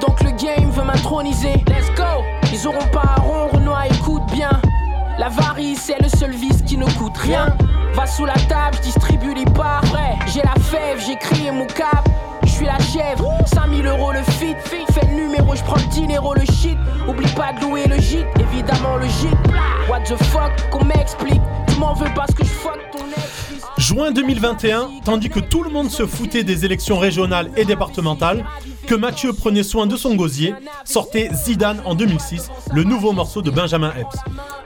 [0.00, 1.64] Donc le game veut m'introniser.
[1.68, 2.22] Let's go.
[2.52, 4.50] Ils auront pas un rond, Renoir écoute bien.
[5.18, 7.54] L'avarice c'est le seul vice qui ne coûte rien.
[7.94, 9.84] Va sous la table, distribue les parts.
[10.26, 12.08] J'ai la fève, j'ai crié mon cap
[12.54, 14.54] suis la chèvre, 5000 euros le fit.
[14.64, 16.78] Fais le numéro, je prends le dinero, le shit.
[17.08, 19.36] Oublie pas de louer le gîte, évidemment le gîte.
[19.88, 21.42] What the fuck, qu'on m'explique.
[21.66, 23.43] Tu m'en veux parce que je fuck ton ex.
[23.94, 28.44] Juin 2021, tandis que tout le monde se foutait des élections régionales et départementales,
[28.88, 30.52] que Mathieu prenait soin de son gosier,
[30.84, 34.18] sortait Zidane en 2006, le nouveau morceau de Benjamin Epps.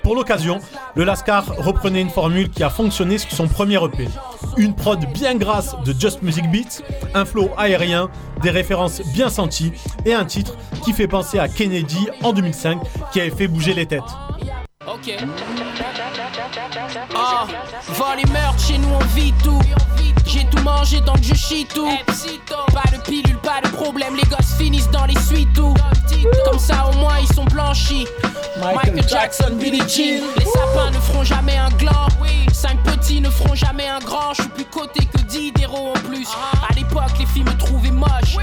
[0.03, 0.61] Pour l'occasion,
[0.95, 4.09] le Lascar reprenait une formule qui a fonctionné sur son premier EP.
[4.57, 8.09] Une prod bien grasse de Just Music Beats, un flow aérien,
[8.43, 9.73] des références bien senties
[10.07, 12.81] et un titre qui fait penser à Kennedy en 2005
[13.13, 14.05] qui avait fait bouger les têtes.
[14.91, 15.15] Ok.
[17.15, 17.47] Ah,
[17.89, 19.61] va les meurtres, chez nous on vit tout.
[20.27, 21.91] J'ai tout mangé donc je chie tout.
[22.73, 25.75] Pas de pilule, pas de problème, les gosses finissent dans les suites tout.
[26.45, 28.07] Comme ça au moins ils sont blanchis.
[28.61, 30.25] Michael Jackson, Billie Jean.
[30.39, 32.09] Les sapins ne feront jamais un gland.
[32.53, 34.35] Cinq petits ne feront jamais un grand.
[34.35, 36.27] Je suis plus coté que 10 d'héros en plus.
[36.69, 38.37] À l'époque, les filles me trouvaient moche.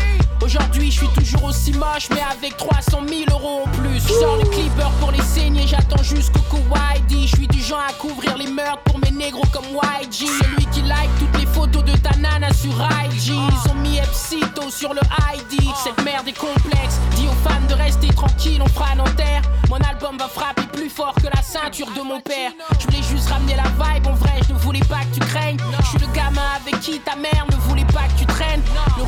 [0.56, 4.00] Aujourd'hui, je suis toujours aussi moche, mais avec 300 000 euros en plus.
[4.00, 7.28] Je sors le clipper pour les saigner, j'attends jusqu'au Kuwaiti.
[7.28, 10.28] Je suis du genre à couvrir les meurtres pour mes négros comme YG.
[10.28, 13.34] Celui qui like toutes les photos de ta nana sur IG.
[13.34, 15.02] Ils ont mis Epsito sur le
[15.34, 15.62] ID.
[15.84, 17.00] Cette merde est complexe.
[17.16, 19.42] Dis aux fans de rester tranquille, on fera terre.
[19.70, 22.52] Mon album va frapper plus fort que la ceinture de mon père.
[22.80, 25.58] Je voulais juste ramener la vibe en vrai, je ne voulais pas que tu craignes.
[25.82, 27.95] Je suis le gamin avec qui ta mère ne voulait pas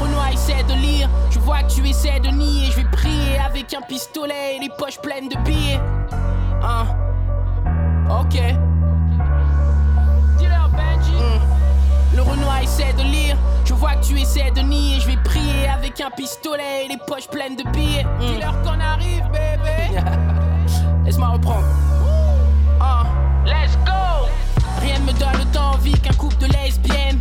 [0.02, 2.72] Renoir essaie de lire, je vois que tu essaies de nier.
[2.72, 5.80] Je vais prier avec un pistolet et les poches pleines de billets.
[6.64, 6.86] Hein?
[8.10, 8.40] Ok.
[11.10, 12.16] Hmm.
[12.16, 15.00] Le Renoir essaie de lire, je vois que tu essaies de nier.
[15.00, 18.04] Je vais prier avec un pistolet et les poches pleines de billets.
[18.04, 18.20] Hmm.
[18.20, 20.00] Dis-leur qu'on arrive, bébé.
[21.06, 21.66] Laisse-moi reprendre.
[22.80, 23.06] Ah,
[23.46, 24.28] let's go!
[24.82, 27.20] Rien ne me donne autant envie qu'un couple de lesbiennes.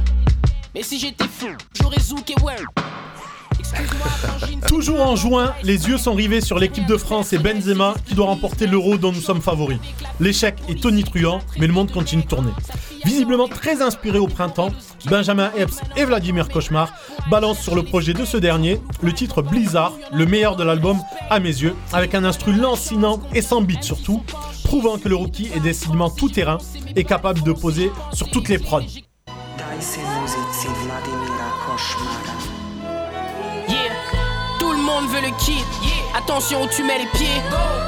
[0.77, 2.57] Mais si j'étais fou, j'aurais zouk et ouais.
[4.69, 8.27] Toujours en juin, les yeux sont rivés sur l'équipe de France et Benzema qui doit
[8.27, 9.79] remporter l'euro dont nous sommes favoris.
[10.21, 12.51] L'échec est tonitruant, mais le monde continue de tourner.
[13.07, 14.69] Visiblement très inspiré au printemps,
[15.07, 16.93] Benjamin Epps et Vladimir Cauchemar
[17.31, 20.99] balancent sur le projet de ce dernier le titre Blizzard, le meilleur de l'album
[21.31, 24.23] à mes yeux, avec un instru lancinant et sans beat surtout,
[24.63, 26.59] prouvant que le rookie est décidément tout terrain
[26.97, 28.83] et capable de poser sur toutes les prods.
[34.97, 35.65] Monde veut le kit.
[36.17, 37.43] Attention où tu mets les pieds.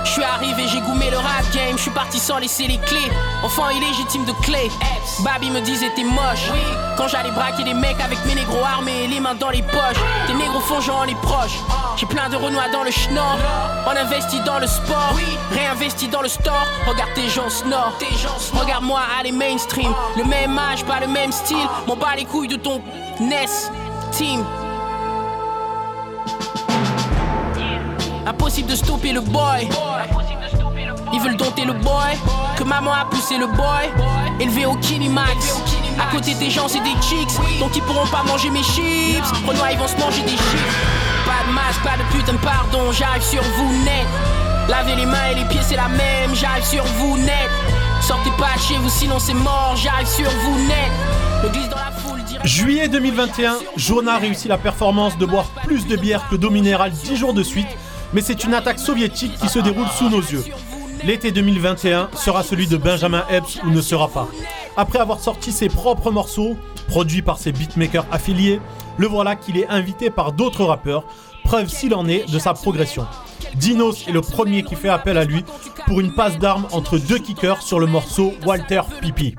[0.05, 1.77] Je suis arrivé, j'ai goumé le rap game.
[1.77, 3.11] Je suis parti sans laisser les clés.
[3.43, 4.71] Enfant illégitime de clé.
[5.21, 6.51] Baby me disait t'es moche.
[6.97, 10.03] Quand j'allais braquer des mecs avec mes négros armés, les mains dans les poches.
[10.27, 11.59] Tes négros font genre les proches.
[11.97, 13.39] J'ai plein de renois dans le schnorr.
[13.87, 15.15] On investit dans le sport,
[15.51, 16.67] réinvesti dans le store.
[16.87, 17.93] Regarde tes gens snore.
[18.53, 19.93] Regarde-moi aller mainstream.
[20.17, 21.69] Le même âge, pas le même style.
[21.87, 22.83] M'en bats les couilles de ton
[23.21, 23.47] NES
[24.13, 24.45] team.
[28.29, 29.67] Impossible de stopper le boy.
[31.15, 32.15] Ils veulent dompter le boy.
[32.59, 33.89] Que maman a poussé le boy.
[34.39, 35.63] Élevé au Kinimax.
[35.99, 37.59] À côté des gens, c'est des chicks.
[37.59, 39.25] Donc ils pourront pas manger mes chips.
[39.47, 40.77] Renoir, ils vont se manger des chips.
[41.25, 42.93] Pas de masque, pas de putain pardon.
[42.93, 44.07] J'arrive sur vous net.
[44.69, 46.35] Lavez les mains et les pieds, c'est la même.
[46.35, 47.49] J'arrive sur vous net.
[48.03, 49.75] Sortez pas chez vous, sinon c'est mort.
[49.83, 50.93] J'arrive sur vous net.
[51.43, 52.19] Le glisse dans la foule.
[52.45, 57.17] Juillet 2021, Journa réussit la performance de boire plus de bière que d'eau minérale 10
[57.17, 57.69] jours de suite,
[58.13, 60.45] mais c'est une attaque soviétique qui se déroule sous nos yeux.
[61.05, 64.29] L'été 2021 sera celui de Benjamin Epps ou ne sera pas.
[64.77, 66.57] Après avoir sorti ses propres morceaux,
[66.89, 68.61] produits par ses beatmakers affiliés,
[68.97, 71.05] le voilà qu'il est invité par d'autres rappeurs,
[71.45, 73.07] preuve s'il en est de sa progression.
[73.55, 75.45] Dinos est le premier qui fait appel à lui
[75.87, 79.35] pour une passe d'armes entre deux kickers sur le morceau Walter Pipi.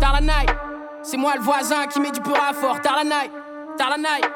[0.00, 0.50] Tard la night,
[1.02, 2.80] c'est moi le voisin qui met du pur à fort.
[2.80, 3.32] Tard la night,
[3.76, 4.30] tard la night.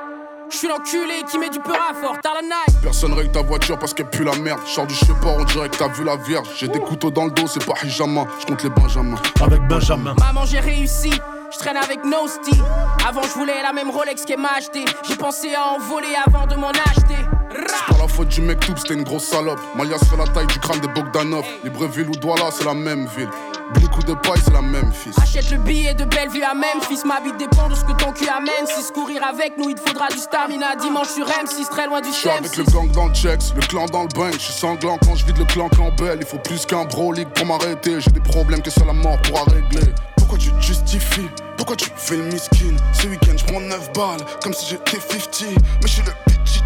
[0.52, 2.82] Je suis l'enculé qui met du peur à fort, t'as la night.
[2.82, 4.60] Personne règle ta voiture parce qu'elle pue la merde.
[4.66, 6.46] Sors du support, on dirait que t'as vu la vierge.
[6.58, 8.26] J'ai des couteaux dans le dos, c'est pas hijama.
[8.38, 9.16] Je compte les benjamins.
[9.42, 10.14] Avec Benjamin.
[10.18, 11.10] Maman, j'ai réussi.
[11.50, 12.60] Je traîne avec Nosti.
[13.08, 14.84] Avant, je voulais la même Rolex qu'elle m'a acheté.
[15.08, 17.16] J'ai pensé à en voler avant de m'en acheter.
[17.50, 19.60] C'est pas la faute du mec tout, c'était une grosse salope.
[19.74, 21.46] Malias fait la taille du crâne des Bogdanov.
[21.64, 23.28] Libreville ou Douala, c'est la même ville.
[23.74, 25.16] Blic de paille, c'est la même fils.
[25.18, 27.00] Achète le billet de Bellevue à Memphis.
[27.04, 28.66] Ma vie dépend de ce que ton cul amène.
[28.66, 30.76] Si se courir avec nous, il te faudra du stamina.
[30.76, 33.62] Dimanche sur M6, très loin du Je suis avec le gang dans le checks, le
[33.62, 34.34] clan dans le bank.
[34.34, 36.18] Je suis sanglant quand je vide le clan Campbell.
[36.20, 38.00] Il faut plus qu'un bro league pour m'arrêter.
[38.00, 39.92] J'ai des problèmes que seule la mort pourra régler.
[40.16, 41.28] Pourquoi tu te justifies?
[41.56, 42.76] Pourquoi tu fais le miskin?
[42.92, 45.44] Ce week-end, je prends 9 balles comme si j'étais 50.
[45.82, 46.62] Mais je suis le bitchy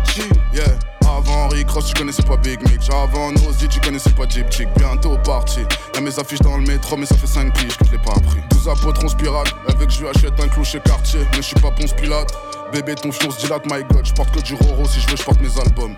[0.55, 0.65] yeah.
[1.07, 2.81] Avant Henry Cross, tu connaissais pas Big Mick.
[2.91, 4.69] Avant Nosy, tu connaissais pas Jeep Chick.
[4.77, 5.61] Bientôt parti.
[5.95, 8.13] Y'a mes affiches dans le métro, mais ça fait 5 piges que je l'ai pas
[8.13, 8.41] appris.
[8.51, 9.47] 12 apôtres, on spirale.
[9.69, 11.21] Avec je lui achète un clou chez Cartier.
[11.33, 12.33] Mais je suis pas Ponce Pilate.
[12.73, 14.05] Bébé, ton fion se dilate, my god.
[14.05, 15.95] Je porte que du Roro, si je veux, je porte mes albums.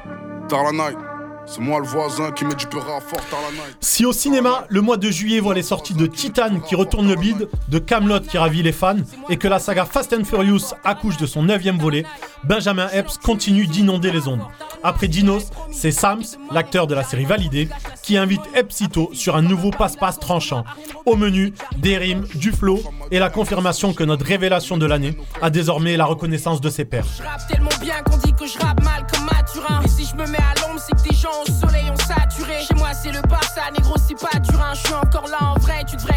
[0.48, 1.07] Tard la night.
[1.50, 3.76] C'est moi le voisin qui met du à fort tard la night.
[3.80, 7.16] Si au cinéma, le mois de juillet voit les sorties de Titan qui retourne le
[7.16, 8.96] bide, de Camelot qui ravit les fans,
[9.30, 12.04] et que la saga Fast and Furious accouche de son neuvième volet,
[12.44, 14.42] Benjamin Epps continue d'inonder les ondes.
[14.82, 17.68] Après Dinos, c'est Sams, l'acteur de la série Validé,
[18.02, 20.64] qui invite Epsito sur un nouveau passe-passe tranchant.
[21.06, 22.80] Au menu, des rimes, du flow
[23.10, 27.06] et la confirmation que notre révélation de l'année a désormais la reconnaissance de ses pairs.
[27.16, 29.80] Je rappe tellement bien qu'on dit que je rappe mal comme Mathurin.
[29.82, 32.62] Et si je me mets à l'ombre, c'est que des gens au soleil ont saturé.
[32.62, 34.74] Chez moi, c'est le Barça, négro, c'est pas Turin.
[34.74, 36.07] Je suis encore là en vrai, tu devrais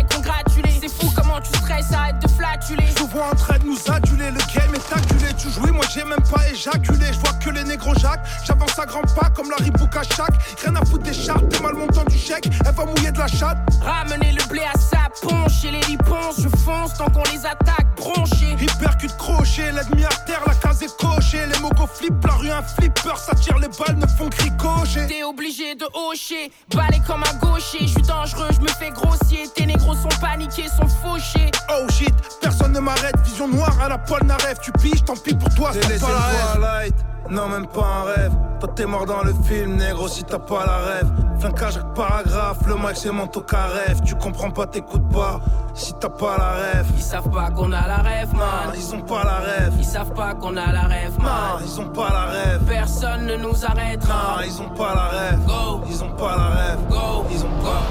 [1.42, 2.88] comment tu stresses, arrête de flatuler.
[2.98, 5.34] Je vois en train de nous aduler, le game est acculé.
[5.38, 7.08] Tu jouis, moi j'ai même pas éjaculé.
[7.12, 10.36] Je vois que les négros Jacques, j'avance à grands pas comme la Ribouk à chaque.
[10.64, 12.50] Rien à foutre des chartes, t'es mal montant du chèque.
[12.66, 13.58] Elle va mouiller de la chatte.
[13.84, 17.88] Ramener le blé à sa ponche et les liponces, je fonce tant qu'on les attaque
[17.96, 18.56] bronchés.
[18.60, 21.46] Hypercute crochet, l'ennemi à terre, la case est cochée.
[21.52, 25.08] Les mogos flippent, la rue un flipper, ça tire les balles, ne font que ricocher.
[25.08, 27.80] T'es obligé de hocher, balai comme un gaucher.
[27.82, 29.48] Je suis dangereux, je me fais grossier.
[29.56, 31.31] Tes négros sont paniqués, sont fauchés.
[31.70, 33.16] Oh shit, personne ne m'arrête.
[33.24, 34.60] Vision noire à la poêle Naref.
[34.62, 36.94] Tu piges, tant pis pour toi, c'est pas la rêve.
[37.30, 38.34] Non, même pas un rêve.
[38.60, 41.08] Toi, t'es mort dans le film, négro, si t'as pas la rêve.
[41.40, 44.02] Fin cage chaque paragraphe, le mic c'est mon rêve.
[44.04, 45.40] Tu comprends pas, t'écoutes pas,
[45.74, 46.88] si t'as pas la rêve.
[46.96, 48.74] Ils savent pas qu'on a la rêve, man.
[48.76, 49.74] Ils ont pas la rêve.
[49.80, 51.28] Ils savent pas qu'on a la rêve, man.
[51.28, 52.62] Non, ils ont pas la rêve.
[52.68, 54.36] Personne ne nous arrêtera.
[54.36, 55.40] Non, ils ont pas la rêve.
[55.48, 55.82] Go.
[55.90, 56.80] Ils ont pas la rêve.
[56.90, 57.26] Go.
[57.32, 57.82] Ils ont pas.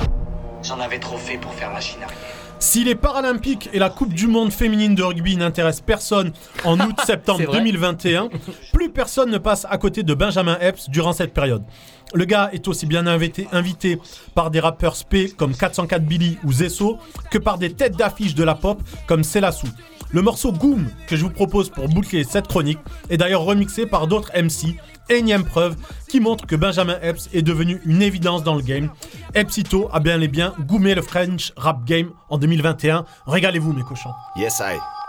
[0.62, 2.39] J'en avais trop fait pour faire machine arrière.
[2.60, 6.32] Si les Paralympiques et la Coupe du Monde féminine de rugby n'intéressent personne
[6.64, 7.58] en août-septembre vrai.
[7.58, 8.28] 2021,
[8.72, 11.64] plus personne ne passe à côté de Benjamin Epps durant cette période.
[12.12, 13.98] Le gars est aussi bien invité, invité
[14.34, 16.98] par des rappeurs spé comme 404 Billy ou Zesso
[17.30, 19.68] que par des têtes d'affiche de la pop comme Selassou.
[20.12, 24.08] Le morceau Goom que je vous propose pour boucler cette chronique est d'ailleurs remixé par
[24.08, 24.76] d'autres MC,
[25.08, 25.76] énième preuve
[26.08, 28.90] qui montre que Benjamin Epps est devenu une évidence dans le game.
[29.34, 33.04] Epsito a bien et bien goumé le French rap game en 2021.
[33.26, 34.10] Régalez-vous mes cochons.
[34.36, 34.99] Yes, I.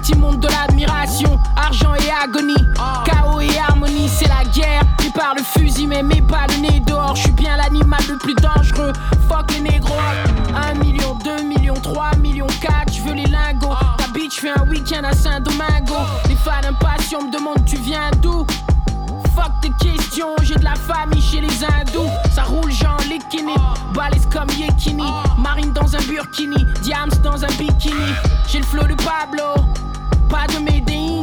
[0.00, 1.38] victimes ont de l'admiration.
[1.56, 2.54] Argent et agonie,
[3.04, 4.82] chaos et harmonie, c'est la guerre.
[4.96, 7.16] Prépare le fusil, mais mets pas le nez dehors.
[7.16, 8.92] Je suis bien l'animal le plus dangereux.
[9.28, 9.94] Fuck les négros.
[10.54, 13.74] 1 million, 2 millions, 3 millions, 4, je veux les lingots.
[13.98, 15.94] Ta bitch fait un week-end à Saint-Domingo.
[16.28, 18.46] Les fans impatients me demandent tu viens d'où?
[19.34, 22.10] Fuck tes questions, j'ai de la famille chez les hindous.
[22.34, 23.54] Ça roule genre Likini,
[23.94, 25.04] balèze comme Yekini.
[25.38, 28.12] Marine dans un burkini, Diams dans un bikini.
[28.48, 29.64] J'ai le flow de Pablo,
[30.28, 31.22] pas de Medellin.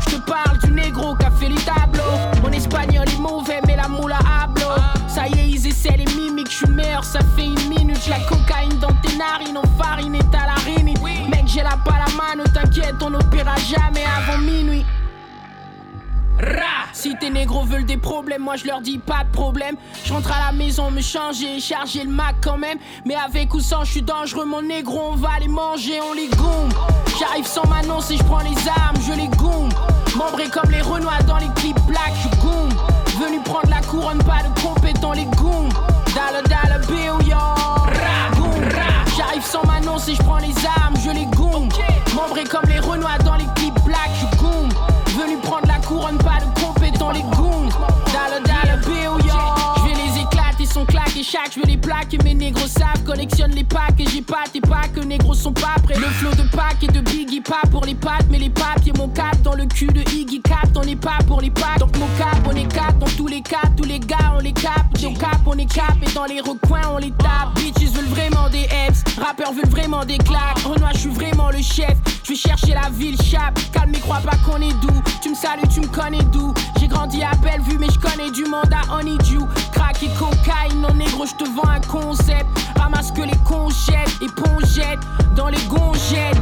[0.00, 2.02] Je te parle du négro qui a fait les tableaux.
[2.42, 4.66] Mon espagnol est mauvais, mais la moula hablo.
[5.06, 8.06] Ça y est, ils essaient les mimiques, je suis le meilleur, ça fait une minute.
[8.08, 11.00] La cocaïne dans tes narines, en farine est à la rinite.
[11.02, 14.84] Mec, j'ai la palamano, t'inquiète, on n'opérera jamais avant minuit.
[16.38, 19.76] Ra Si tes négros veulent des problèmes, moi je leur dis pas de problème.
[20.04, 22.78] Je rentre à la maison, me changer, charger le Mac quand même.
[23.04, 26.28] Mais avec ou sans, je suis dangereux, mon négro, on va les manger, on les
[26.28, 26.70] gomme.
[27.18, 29.70] J'arrive sans m'annoncer, je prends les armes, je les gomme.
[30.16, 32.74] Membré comme les Renois dans les clips black, je gomme.
[33.18, 35.70] Venu prendre la couronne, pas de compétent, les gomme.
[36.14, 37.36] Dalla dalla bill, yo.
[37.36, 39.04] Ra, goum, ra.
[39.16, 41.68] J'arrive sans m'annoncer, je prends les armes, je les gomme.
[42.14, 43.97] Membré comme les Renois dans les clips black,
[50.78, 53.02] sont claqués des chacs, je veux les plaques et mes négros savent.
[53.04, 55.94] Collectionne les packs et j'ai pas tes packs, que négros sont pas prêts.
[55.94, 59.08] Le flow de pack et de Biggie pas pour les pattes, mais les papiers, mon
[59.08, 61.78] cap dans le cul de Iggy Cap, on n'est pas pour les packs.
[61.80, 64.52] Donc mon cap, on est cap dans tous les cas, tous les gars on les
[64.52, 64.86] cap.
[65.02, 67.54] Nos cap, on est cap et dans les recoins on les tape.
[67.56, 70.58] Bitches veulent vraiment des F's, rappeurs veulent vraiment des claques.
[70.64, 73.58] Renoir, je suis vraiment le chef, je vais chercher la ville chape.
[73.72, 76.52] Calme et crois pas qu'on est doux, tu me salues, tu me connais d'où?
[76.78, 79.46] J'ai grandi à Bellevue, mais je connais du monde à Honeydew.
[79.72, 82.46] Crack et cocaïne, non négro, je te vends un concept.
[82.76, 85.00] Ramasse que les conchettes et pongettes
[85.34, 86.38] dans les gongettes.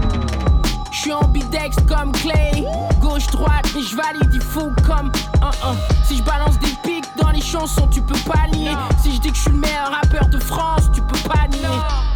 [0.91, 2.64] Je suis ambidex comme Clay,
[3.01, 5.12] gauche droite et je valide il faut comme
[5.43, 5.77] un un.
[6.05, 8.72] Si je balance des pics dans les chansons, tu peux pas nier.
[9.03, 12.15] Si je dis que je suis le meilleur rappeur de France, tu peux pas nier.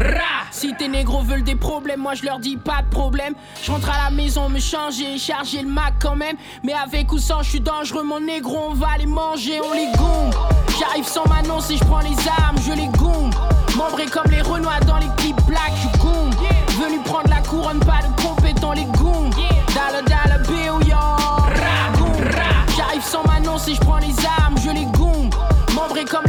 [0.00, 3.34] Ra Si tes négros veulent des problèmes, moi je leur dis pas de problème.
[3.62, 6.36] Je rentre à la maison me changer charger le Mac quand même.
[6.64, 9.92] Mais avec ou sans, je suis dangereux, mon négro, on va les manger, on les
[9.96, 10.34] gombe.
[10.78, 13.34] J'arrive sans m'annoncer, je prends les armes, je les gombe.
[13.76, 16.34] Membré comme les Renois dans les clips black, je gombe.
[16.80, 19.34] Venu prendre la couronne, pas de compétent, les gombe.
[19.74, 20.96] Dalle, dalle, béo, yo.
[20.96, 22.66] Ra.
[22.76, 25.34] J'arrive sans m'annoncer, je prends les armes, je les gombe.
[25.74, 26.24] Membré comme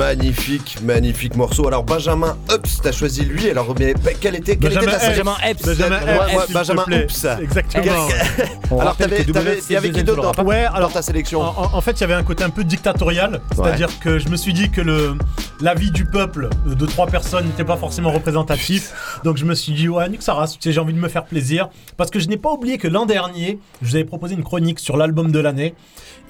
[0.00, 1.66] Magnifique, magnifique morceau.
[1.66, 3.50] Alors Benjamin Ups, t'as choisi lui.
[3.50, 5.66] Alors mais quelle était, quelle Benjamin était ta Benjamin Epps.
[5.66, 6.84] Benjamin ouais, te Benjamin.
[6.90, 7.26] Ups.
[7.42, 8.08] Exactement.
[8.70, 10.42] On Alors t'avais, il y avait qui d'autre.
[10.42, 12.64] Ouais, dans alors- ta sélection En, en fait, il y avait un côté un peu
[12.64, 15.16] dictatorial, c'est-à-dire que je me suis dit que le
[15.60, 19.20] l'avis du peuple de trois personnes n'était pas forcément représentatif.
[19.24, 21.08] Donc je me suis dit ouais, nique sa race, tu sais, j'ai envie de me
[21.08, 24.34] faire plaisir parce que je n'ai pas oublié que l'an dernier, je vous avais proposé
[24.34, 25.74] une chronique sur l'album de l'année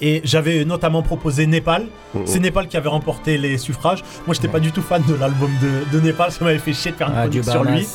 [0.00, 1.86] et j'avais notamment proposé Népal.
[2.14, 2.22] Mhm.
[2.26, 4.02] C'est Népal qui avait remporté les suffrages.
[4.26, 6.90] Moi, j'étais pas du tout fan de l'album de, de Népal, ça m'avait fait chier
[6.92, 7.86] de faire une Ah, chronique sur lui.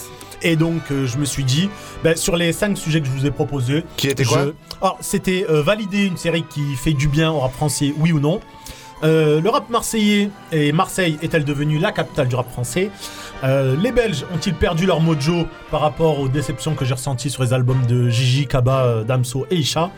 [0.41, 1.69] Et donc, euh, je me suis dit,
[2.03, 3.83] ben, sur les 5 sujets que je vous ai proposés.
[3.97, 4.51] Qui était quoi je-
[4.81, 8.19] Alors, c'était euh, valider une série qui fait du bien au rap français, oui ou
[8.19, 8.39] non.
[9.03, 12.91] Euh, le rap marseillais et Marseille est-elle devenue la capitale du rap français?
[13.43, 17.43] Euh, Les Belges ont-ils perdu leur mojo par rapport aux déceptions que j'ai ressenties sur
[17.43, 19.89] les albums de Gigi, Kaba, Damso et Isha?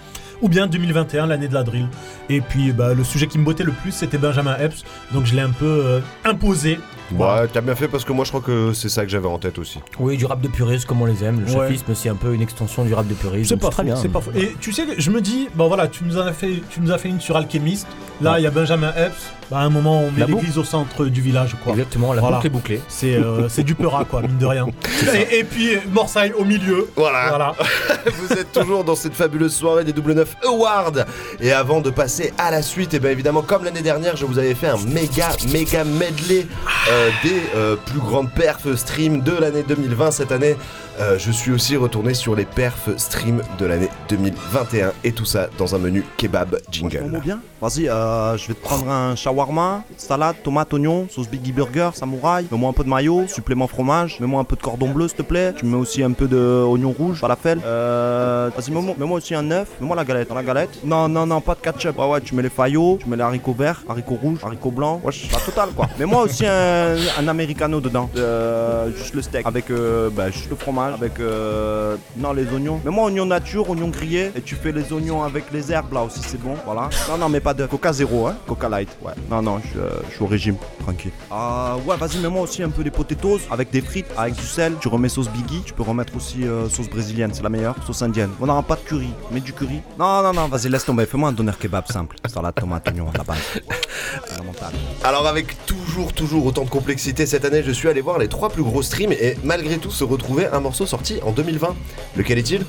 [0.41, 1.87] Ou bien 2021, l'année de la drill.
[2.29, 5.35] Et puis bah, le sujet qui me bottait le plus, c'était Benjamin Epps, donc je
[5.35, 6.79] l'ai un peu euh, imposé.
[7.11, 9.37] Ouais, t'as bien fait parce que moi je crois que c'est ça que j'avais en
[9.39, 9.79] tête aussi.
[9.99, 11.39] Oui, du rap de puriste comme on les aime.
[11.45, 11.67] Le Ouais.
[11.67, 13.49] chafisme, c'est un peu une extension du rap de puriste.
[13.49, 13.95] C'est pas très faux, bien.
[13.95, 14.31] c'est pas faux.
[14.35, 16.97] Et tu sais, je me dis, bon voilà, tu nous as fait, tu nous as
[16.97, 17.87] fait une sur Alchemist.
[18.19, 19.31] Là, il y a Benjamin Epps.
[19.51, 21.73] Bah, à un moment, on met l'église au centre du village, quoi.
[21.73, 22.37] Exactement, la Voilà.
[22.37, 22.81] boucle est bouclée.
[22.87, 24.65] C'est euh, c'est du peura, quoi, mine de rien.
[25.13, 26.89] Et, et puis Morsaille au milieu.
[26.95, 27.29] Voilà.
[27.29, 27.55] Voilà.
[28.27, 31.05] Vous êtes toujours dans cette fabuleuse soirée des Double 9 Awards.
[31.39, 34.39] Et avant de passer à la suite, et bien évidemment, comme l'année dernière, je vous
[34.39, 36.47] avais fait un méga, méga medley
[36.89, 40.11] euh, des euh, plus grandes perfs stream de l'année 2020.
[40.11, 40.57] Cette année,
[40.99, 44.93] euh, je suis aussi retourné sur les perfs stream de l'année 2021.
[45.03, 47.03] Et tout ça dans un menu kebab jingle.
[47.03, 47.39] Mets-moi bien.
[47.61, 52.45] Vas-y, euh, je vais te prendre un shawarma, salade, tomate, oignon, sauce Biggie Burger, samouraï.
[52.51, 54.19] Mets-moi un peu de maillot, supplément fromage.
[54.19, 55.53] Mets-moi un peu de cordon bleu, s'il te plaît.
[55.57, 57.59] Tu me mets aussi un peu de oignon rouge, falafel.
[57.65, 59.69] Euh, vas-y, mets-moi aussi un œuf.
[59.79, 60.29] Mets-moi la galette.
[60.29, 60.69] Dans la galette.
[60.83, 61.97] Non, non, non, pas de ketchup.
[61.97, 65.01] Ouais, ouais, tu mets les faillots, tu mets les haricots verts, haricots rouges, haricots blancs.
[65.03, 65.87] Wesh, la totale quoi.
[65.97, 68.09] Mets-moi aussi un, americano dedans.
[68.17, 69.47] Euh, juste le steak.
[69.47, 69.65] Avec
[70.15, 70.86] bah, juste le fromage.
[70.93, 72.79] Avec euh, non, les oignons.
[72.83, 74.31] Mets-moi oignon nature, oignon grillé.
[74.35, 76.55] Et tu fais les oignons avec les herbes là aussi, c'est bon.
[76.65, 76.89] Voilà.
[77.09, 78.35] Non, non, mais pas de coca zéro, hein.
[78.47, 78.89] Coca light.
[79.01, 79.13] Ouais.
[79.29, 80.55] Non, non, je, euh, je suis au régime.
[80.79, 81.11] Tranquille.
[81.31, 84.73] Ah, ouais, vas-y, mets-moi aussi un peu des potatoes avec des frites, avec du sel.
[84.79, 85.63] Tu remets sauce Biggie.
[85.65, 87.75] Tu peux remettre aussi euh, sauce brésilienne, c'est la meilleure.
[87.85, 88.31] Sauce indienne.
[88.39, 89.09] On n'aura pas de curry.
[89.31, 89.81] Mets du curry.
[89.99, 91.05] Non, non, non, vas-y, laisse tomber.
[91.05, 92.15] Fais-moi un doner kebab simple.
[92.27, 93.37] Salade, tomate, oignon, la base.
[95.03, 98.49] Alors avec toujours toujours autant de complexité cette année, je suis allé voir les trois
[98.49, 101.75] plus gros streams et malgré tout se retrouvait un morceau sorti en 2020.
[102.15, 102.65] Lequel est-il?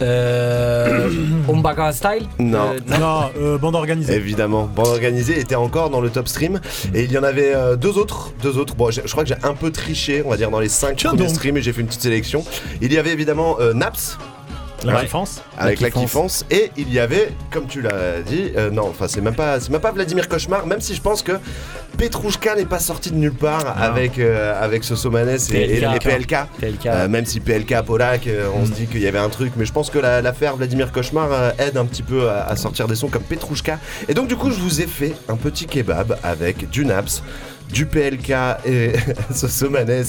[0.00, 1.10] Euh.
[1.48, 2.26] Ombaga Style?
[2.38, 2.74] Non.
[2.90, 4.14] Euh, Non, euh, bande organisée.
[4.14, 6.60] Évidemment, bande organisée était encore dans le top stream
[6.94, 8.74] et il y en avait euh, deux autres, deux autres.
[8.74, 11.28] Bon, je crois que j'ai un peu triché, on va dire dans les cinq premiers
[11.28, 12.44] streams et j'ai fait une petite sélection.
[12.80, 14.18] Il y avait évidemment euh, Naps.
[14.84, 15.00] La Ouais.
[15.58, 19.06] Avec La la kiffance et il y avait, comme tu l'as dit, euh, non, enfin
[19.08, 21.32] c'est même pas, c'est même pas Vladimir Cauchemar, même si je pense que
[21.98, 26.36] Petrouchka n'est pas sorti de nulle part avec euh, avec Sosomanes et, et- et PLK.
[26.60, 26.86] PLK.
[26.86, 29.66] Euh, même si PLK Polak, euh, on se dit qu'il y avait un truc, mais
[29.66, 32.88] je pense que la- l'affaire Vladimir Cauchemar euh, aide un petit peu à, à sortir
[32.88, 33.78] des sons comme Petrouchka.
[34.08, 37.22] Et donc du coup, je vous ai fait un petit kebab avec du Naps,
[37.72, 38.30] du PLK
[38.66, 38.92] et
[39.34, 40.04] Sosomanes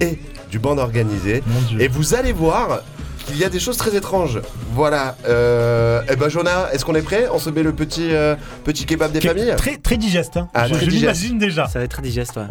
[0.00, 0.18] et
[0.50, 1.42] du bande organisé.
[1.46, 1.80] Mon Dieu.
[1.80, 2.80] Et vous allez voir
[3.28, 4.40] qu'il y a des choses très étranges.
[4.72, 5.16] Voilà.
[5.28, 7.28] Euh, eh ben, Jonah, est-ce qu'on est prêt?
[7.32, 9.54] On se met le petit, euh, petit kebab des familles?
[9.56, 10.36] Très, très digeste.
[10.36, 10.48] Hein.
[10.54, 11.20] Ah, je très je digeste.
[11.20, 11.66] l'imagine déjà.
[11.66, 12.44] Ça va être très digeste, ouais.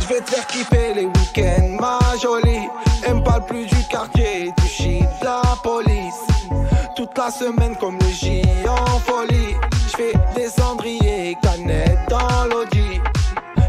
[0.00, 2.68] Je vais te faire kiffer les week-ends, ma jolie.
[3.06, 6.14] Elle me parle plus du quartier, du shit, de la police.
[6.94, 9.35] Toute la semaine comme le J en folie.
[10.34, 13.00] Des cendriers, canettes dans l'audi.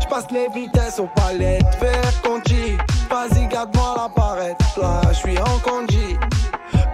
[0.02, 2.78] Je passe les vitesses aux palettes, vers Conti.
[3.10, 6.18] Vas-y, garde-moi la barrette, là je suis en conduit.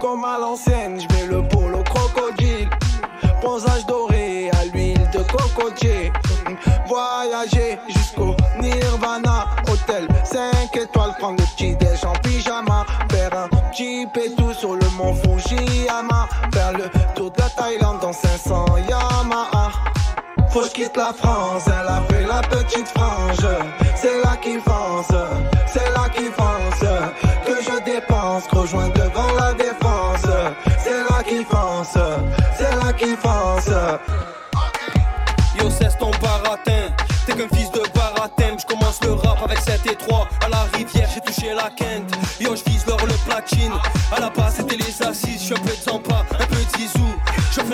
[0.00, 2.68] Comme à l'ancienne, je mets le polo crocodile.
[3.40, 6.12] Bronzage doré à l'huile de cocotier.
[6.86, 9.46] Voyager jusqu'au Nirvana.
[9.68, 12.86] Hôtel 5 étoiles, prendre le petit déj en pyjama.
[13.10, 13.48] Faire un
[13.82, 16.28] et tout sur le mont Fujiyama.
[16.52, 16.84] Faire le
[17.14, 17.23] tour
[20.54, 23.44] Faut que je quitte la France, elle a fait la petite frange.
[23.96, 25.08] C'est là qui fonce,
[25.66, 26.88] c'est là qui fonce.
[27.44, 30.30] Que je dépense, rejoins devant la défense.
[30.78, 31.98] C'est là qui fonce,
[32.56, 33.68] c'est là qui fonce.
[35.58, 36.94] Yo, cesse ton baratin.
[37.26, 38.56] T'es qu'un fils de baratin.
[38.56, 40.28] Je commence le rap avec 7 et 3.
[40.46, 42.14] À la rivière, j'ai touché la quinte.
[42.38, 42.94] Yo, je vise le
[43.28, 43.72] platine.
[44.16, 45.40] À la base, c'était les assises.
[45.40, 45.82] Je suis un peu de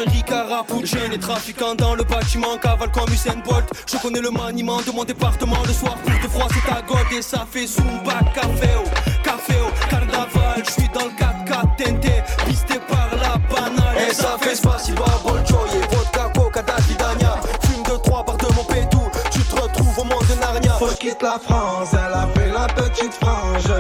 [0.07, 1.09] Ricard Puchin.
[1.11, 3.69] Les trafiquants dans le bâtiment cavale comme Usain Bolt.
[3.87, 5.57] Je connais le maniement de mon département.
[5.67, 7.07] Le soir, pour te froid, c'est ta gold.
[7.13, 10.63] Et ça fait Zumba, café au, café au carnaval.
[10.65, 14.09] Je suis dans le 4x4 tenté, pisté par la banale.
[14.09, 17.37] Et ça fait spasiba, bolchoye, vodka, coca, dadidania.
[17.63, 19.03] Fume de trois barres de mon pédou.
[19.31, 20.73] Tu te retrouves au monde de Narnia.
[20.79, 23.73] Faut quitte la France, elle a fait la petite frange.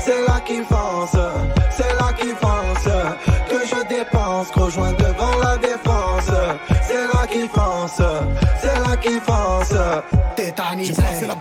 [0.00, 1.16] C'est là qui fonce,
[7.98, 8.22] fonce,
[8.60, 9.74] c'est là qui fonce.
[10.94, 11.34] Passé la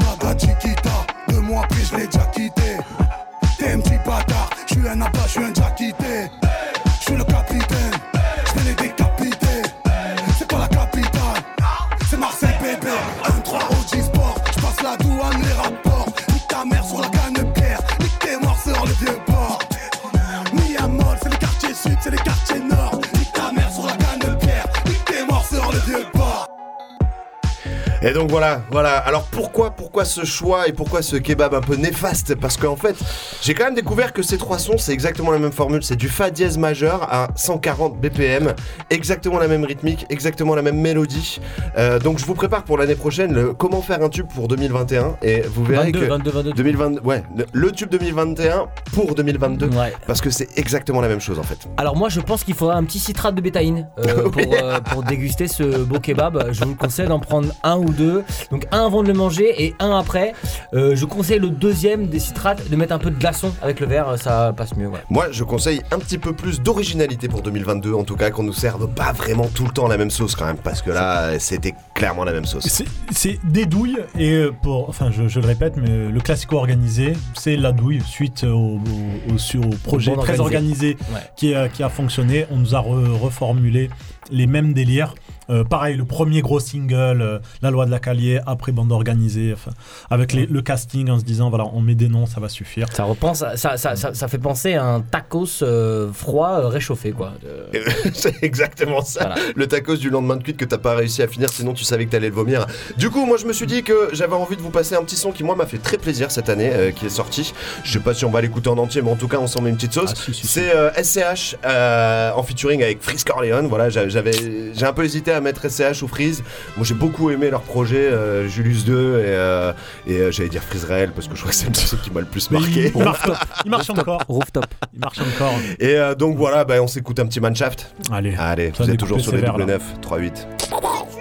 [28.18, 28.98] donc voilà, voilà.
[28.98, 32.34] Alors pourquoi, pourquoi ce choix et pourquoi ce kebab un peu néfaste?
[32.34, 32.96] Parce qu'en fait,
[33.44, 35.84] j'ai quand même découvert que ces trois sons, c'est exactement la même formule.
[35.84, 38.56] C'est du fa dièse majeur à 140 BPM,
[38.90, 41.40] exactement la même rythmique, exactement la même mélodie.
[41.78, 45.18] Euh, donc je vous prépare pour l'année prochaine le comment faire un tube pour 2021
[45.22, 46.54] et vous verrez 22, que 22, 22.
[46.54, 49.70] 2020, ouais, le- tube 2021 pour 2022,
[50.08, 51.60] parce que c'est exactement la même chose en fait.
[51.78, 55.04] Alors moi je pense qu'il faudra un petit citrate de bétaïne euh, pour, euh, pour
[55.04, 56.48] déguster ce beau kebab.
[56.52, 58.07] Je vous conseille d'en prendre un ou deux.
[58.52, 60.34] Donc un avant de le manger et un après.
[60.74, 63.88] Euh, je conseille le deuxième des citrates de mettre un peu de glaçon avec le
[63.88, 64.88] verre, ça passe mieux.
[64.88, 65.00] Ouais.
[65.10, 68.54] Moi, je conseille un petit peu plus d'originalité pour 2022, en tout cas, qu'on nous
[68.54, 71.74] serve pas vraiment tout le temps la même sauce quand même, parce que là, c'était
[71.94, 72.68] clairement la même sauce.
[73.12, 77.14] C'est- des douilles et euh, pour, enfin je, je le répète, mais le classico organisé,
[77.38, 81.20] c'est la douille suite au, au- au- sur- au projet très organisé Ouais.
[81.36, 82.46] qui, a, qui a fonctionné.
[82.52, 83.90] On nous a re- reformulé
[84.32, 85.14] les mêmes délires.
[85.50, 89.54] Euh, pareil, le premier gros single, euh, La loi de la Calier, après bande organisée,
[89.54, 89.72] enfin,
[90.10, 92.88] avec les- le casting en se disant voilà, on met des noms, ça va suffire.
[92.94, 97.12] Ça repense, ça, ça, ça, ça fait penser à un tacos euh, froid euh, réchauffé
[97.12, 97.34] quoi.
[98.14, 99.36] C'est exactement ça.
[99.56, 102.06] Le tacos du lendemain de cuite que t'as pas réussi à finir, sinon tu savais
[102.06, 102.66] que t'allais le vomir.
[102.98, 105.16] Du coup, moi je me suis dit que j'avais envie de vous passer un petit
[105.16, 107.54] son qui, moi, m'a fait très plaisir cette année, euh, qui est sorti.
[107.84, 109.62] Je sais pas si on va l'écouter en entier, mais en tout cas, on s'en
[109.62, 110.14] met une petite sauce.
[110.44, 113.68] c'est euh, SCH euh, en featuring avec Freeze Corleone.
[113.68, 114.32] Voilà, j'a- j'avais,
[114.74, 116.44] j'ai un peu hésité à mettre SCH ou Freeze.
[116.76, 119.74] Moi, j'ai beaucoup aimé leur projet, euh, Julius 2 et, euh,
[120.06, 122.12] et euh, j'allais dire Freeze Rael parce que je crois que c'est le morceau qui
[122.12, 122.92] m'a le plus marqué.
[122.94, 123.30] il, marche,
[123.66, 124.22] il marche encore.
[124.28, 124.66] Rooftop.
[124.94, 125.54] Il marche encore.
[125.80, 127.94] Et euh, donc voilà, bah, on s'écoute un petit Manshaft.
[128.12, 129.78] Allez, Allez, vous êtes toujours sur les sévères, double là.
[129.78, 131.17] 9, 3-8.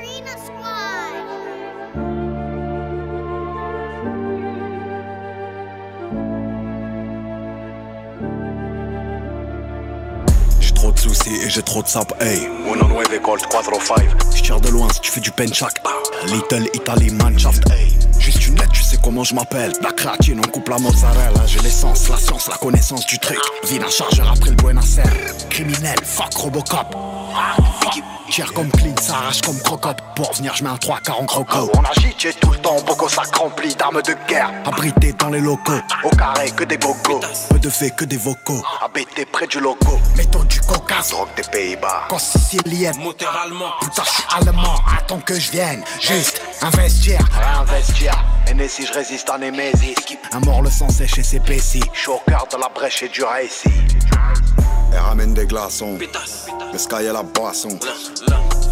[10.96, 12.48] De soucis et j'ai trop de sap, hey.
[12.66, 13.96] Uno nueve Gold 405.
[14.34, 15.80] Je tire de loin si tu fais du penchak.
[15.84, 15.90] Ah.
[16.26, 17.94] Little Italy Manshaft, hey.
[18.18, 19.72] Juste une lettre, tu sais comment je m'appelle.
[19.82, 21.46] La créatine, on coupe la mozzarella.
[21.46, 23.38] J'ai l'essence, la science, la connaissance du truc.
[23.62, 25.48] Vide un chargeur après le Buenos Aires.
[25.48, 26.96] Criminel, fuck Robocop.
[28.28, 29.96] Tire comme clean, ça arrache comme crocop.
[30.16, 31.70] Pour venir, je mets un 3 40 croco.
[31.74, 34.50] On agite, j'ai tout le temps, beaucoup sac rempli d'armes de guerre.
[34.64, 37.20] Abrité dans les locaux, au carré que des bocaux.
[37.48, 38.62] Peu de faits que des vocaux.
[38.84, 40.00] Abêté près du loco.
[40.16, 40.96] Méthode du coca.
[40.96, 41.10] Pétasse.
[41.10, 42.08] Drogue des Pays-Bas.
[42.18, 42.96] Sicilienne.
[42.98, 43.70] Moteur allemand.
[43.80, 44.74] Putain, je suis allemand.
[44.98, 45.84] Attends que je vienne.
[46.00, 47.20] Juste investir.
[47.32, 48.12] Réinvestir.
[48.58, 49.94] Et si je résiste Némésis.
[50.32, 51.82] Un mort le sang sèche et c'est péci.
[51.92, 53.68] Je suis au cœur de la brèche et du récit.
[54.90, 55.98] Elle ramène des glaçons.
[56.72, 57.78] Le sky et la boisson.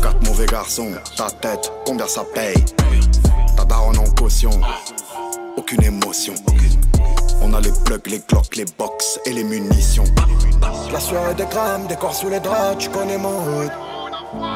[0.02, 0.92] Quatre mauvais garçons.
[1.18, 2.54] Ta tête, combien ça paye?
[3.54, 4.58] Ta daronne en caution.
[5.58, 6.34] Aucune émotion.
[7.42, 10.06] On a les plugs, les glocks, les box et les munitions.
[10.90, 13.72] La soirée des grammes, des corps sous les draps, tu connais mon hood.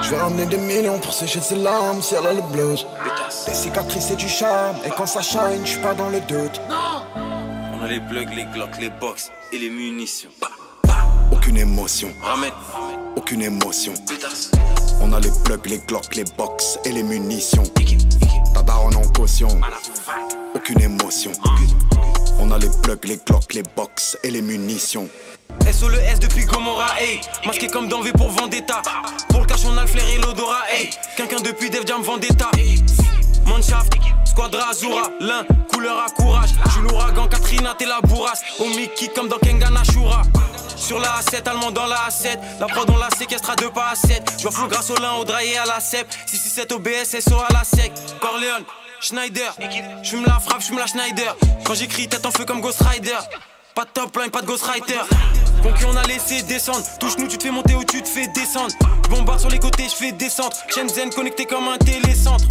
[0.03, 2.87] Je vais ramener des millions pour sécher ses larmes si elle a le blues.
[3.47, 6.61] Des cicatrices et du charme, et quand ça shine, je suis pas dans le doute.
[6.67, 10.31] On a les plugs, les glocks, les box et les munitions.
[11.31, 12.09] Aucune émotion.
[12.23, 12.53] Ramène.
[13.17, 13.93] Aucune émotion.
[15.01, 17.63] On a les plugs, les glocks, les box et les munitions.
[18.55, 19.49] Ta daronne en caution.
[20.55, 21.33] Aucune émotion.
[22.41, 25.09] On a les plugs, les glocks, les box et les munitions.
[25.73, 27.21] SO le S depuis Gomorrah, hey.
[27.47, 28.83] Masqué comme dans V pour Vendetta.
[29.29, 30.91] Pour le cash, on a le flair et l'odorat, hey.
[31.17, 32.51] Quelqu'un depuis Def Jam Vendetta.
[33.47, 33.93] Manshaft,
[34.25, 36.51] Squadra Azura, l'un, couleur à courage.
[36.69, 38.43] J'suis l'ouragan, Katrina, t'es la bourrasse.
[38.59, 40.23] Au Mickey comme dans Kengan Ashura.
[40.77, 42.39] Sur la A7, allemand dans la A7.
[42.61, 44.23] La prod, on la séquestre à deux pas à 7.
[44.39, 46.07] J'vois flou grâce au lin, au draillé à la CEP.
[46.27, 47.93] 667 OBS, SO à la sec.
[48.21, 48.65] Corleone,
[49.01, 49.55] Schneider.
[50.03, 51.37] J'fume la frappe, j'fume la Schneider.
[51.65, 53.19] Quand j'écris, tête en feu comme Ghost Rider.
[53.79, 54.99] Pas de top line, pas de Ghost Rider.
[55.63, 56.83] Concu, on a laissé descendre.
[56.99, 58.75] Touche-nous, tu te fais monter ou tu te fais descendre.
[59.09, 60.57] Bombarde sur les côtés, je fais descendre.
[60.69, 62.45] Shenzhen connecté comme un télécentre.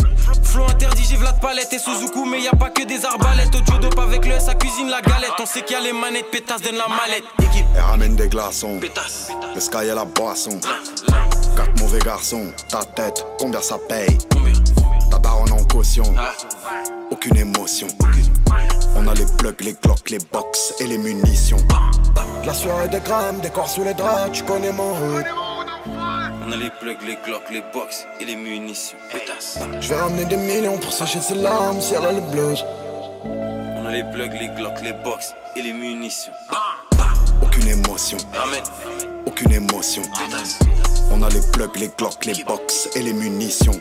[0.43, 3.53] Flow interdit, j'ai Vlad Palette et Suzuku, mais y a pas que des arbalètes.
[3.53, 5.33] Audio dope avec le ça cuisine la galette.
[5.37, 7.25] On sait qu'il y a les manettes, pétasse, donne la mallette.
[7.43, 8.79] Équipe, Elle ramène des glaçons.
[8.79, 9.27] pétasse.
[9.53, 10.57] Le sky et la boisson.
[11.57, 12.53] Quatre mauvais garçons.
[12.69, 14.17] Ta tête, combien ça paye?
[15.11, 16.05] Ta daronne en caution.
[17.11, 17.87] Aucune émotion.
[18.99, 21.59] On a les plugs, les glocks, les box et les munitions.
[22.45, 25.25] La soirée des grammes, des corps sous les draps, tu connais mon hood.
[25.85, 28.97] On a les plugs, les glocks, les box et les munitions.
[29.11, 29.59] Pétasse.
[29.79, 32.65] Je vais ramener des millions pour sécher ses larmes si elle a le blues.
[33.23, 36.33] On a les plugs, les glocks, les box et les munitions.
[37.43, 38.17] Aucune émotion.
[38.33, 38.63] Ramène.
[39.27, 40.01] Aucune émotion.
[41.11, 43.79] On a les plugs, les glocks, les box et les munitions.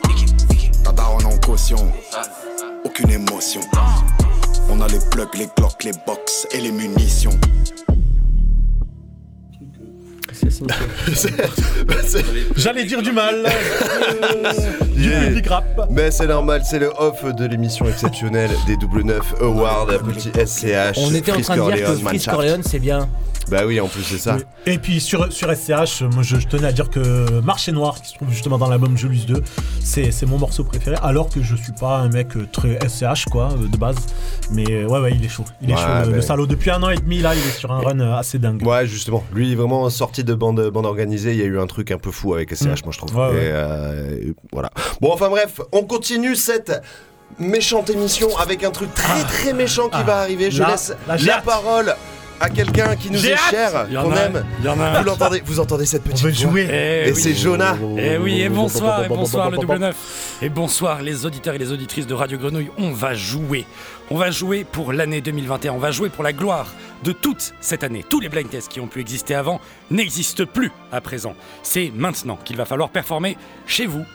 [0.83, 1.91] Ta en caution.
[2.85, 3.61] Aucune émotion.
[4.69, 7.31] On a les plugs, les glocks, les box et les munitions.
[12.55, 13.47] J'allais dire du mal.
[14.97, 15.29] Yeah.
[15.91, 20.97] Mais c'est normal, c'est le off de l'émission exceptionnelle des double 9 Awards, petit SCH.
[20.97, 22.29] On était en train de dire que Manshaft.
[22.31, 23.07] Corleone, c'est bien.
[23.49, 24.37] Bah oui, en plus c'est ça.
[24.65, 28.09] Et puis sur, sur SCH, moi je, je tenais à dire que Marché Noir, qui
[28.09, 29.41] se trouve justement dans l'album Julius 2,
[29.81, 33.67] c'est mon morceau préféré, alors que je suis pas un mec très SCH quoi, euh,
[33.67, 33.95] de base.
[34.51, 35.45] Mais euh, ouais, ouais, il est chaud.
[35.61, 36.45] Il est Ouais, chaud, le, bah- le salaud.
[36.47, 38.65] Depuis un an et demi, là, il est sur un run euh, assez dingue.
[38.65, 39.23] Ouais, justement.
[39.33, 42.11] Lui, vraiment sorti de bande, bande organisée, il y a eu un truc un peu
[42.11, 42.85] fou avec SCH, Mm.
[42.85, 43.15] moi je trouve.
[43.15, 43.33] Ouais, ouais.
[43.51, 44.71] Euh, voilà.
[45.01, 46.81] Bon, enfin bref, on continue cette
[47.39, 50.03] méchante émission avec un truc très très méchant qui Ah.
[50.03, 50.49] va arriver.
[50.51, 50.93] Je Là- laisse
[51.25, 51.93] la parole
[52.39, 54.45] à quelqu'un qui nous est cher, Il y en qu'on a- aime.
[54.59, 56.67] il y en a- Vous l'entendez, vous entendez cette petite veut voix jouer.
[56.69, 57.21] Eh Et oui.
[57.21, 57.75] c'est Jonah.
[57.97, 59.95] Eh oui, et bonsoir, et bonsoir le double neuf.
[60.43, 62.69] Et bonsoir les auditeurs et les auditrices de Radio Grenouille.
[62.77, 63.65] On va jouer.
[64.11, 65.73] On va jouer pour l'année 2021.
[65.73, 66.67] On va jouer pour la gloire
[67.03, 68.05] de toute cette année.
[68.07, 69.59] Tous les blind tests qui ont pu exister avant
[69.89, 71.33] n'existent plus à présent.
[71.63, 73.35] C'est maintenant qu'il va falloir performer
[73.65, 74.05] chez vous,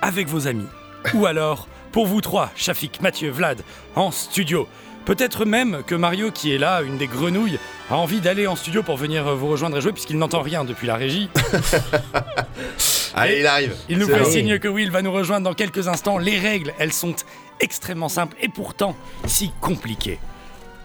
[0.00, 0.66] avec vos amis,
[1.14, 3.62] ou alors pour vous trois, Shafik, Mathieu, Vlad,
[3.96, 4.68] en studio.
[5.06, 8.82] Peut-être même que Mario, qui est là, une des grenouilles, a envie d'aller en studio
[8.82, 11.30] pour venir vous rejoindre et jouer, puisqu'il n'entend rien depuis la régie.
[13.14, 13.76] Allez, il arrive.
[13.88, 16.18] Il nous fait signe que Will va nous rejoindre dans quelques instants.
[16.18, 17.14] Les règles, elles sont
[17.60, 18.96] extrêmement simples et pourtant
[19.26, 20.18] si compliquées.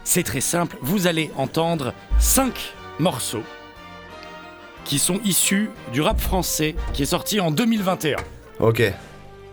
[0.04, 2.54] C'est très simple, vous allez entendre 5
[3.00, 3.44] morceaux
[4.86, 8.18] qui sont issus du rap français qui est sorti en 2021.
[8.60, 8.84] Ok.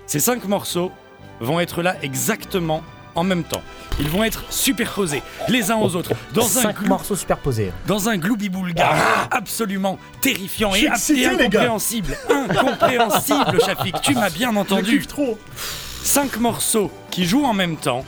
[0.06, 0.92] Ces 5 morceaux
[1.40, 2.82] vont être là exactement
[3.18, 3.62] en même temps.
[4.00, 7.72] Ils vont être superposés les uns aux autres dans un glou- morceaux superposés.
[7.86, 8.90] dans un gloubi-boulga
[9.30, 12.16] absolument terrifiant et, excité, incompréhensible.
[12.30, 15.04] Incompréhensible, Shafik, tu m'as bien entendu.
[15.06, 15.38] trop.
[16.02, 18.04] Cinq morceaux qui jouent en même temps.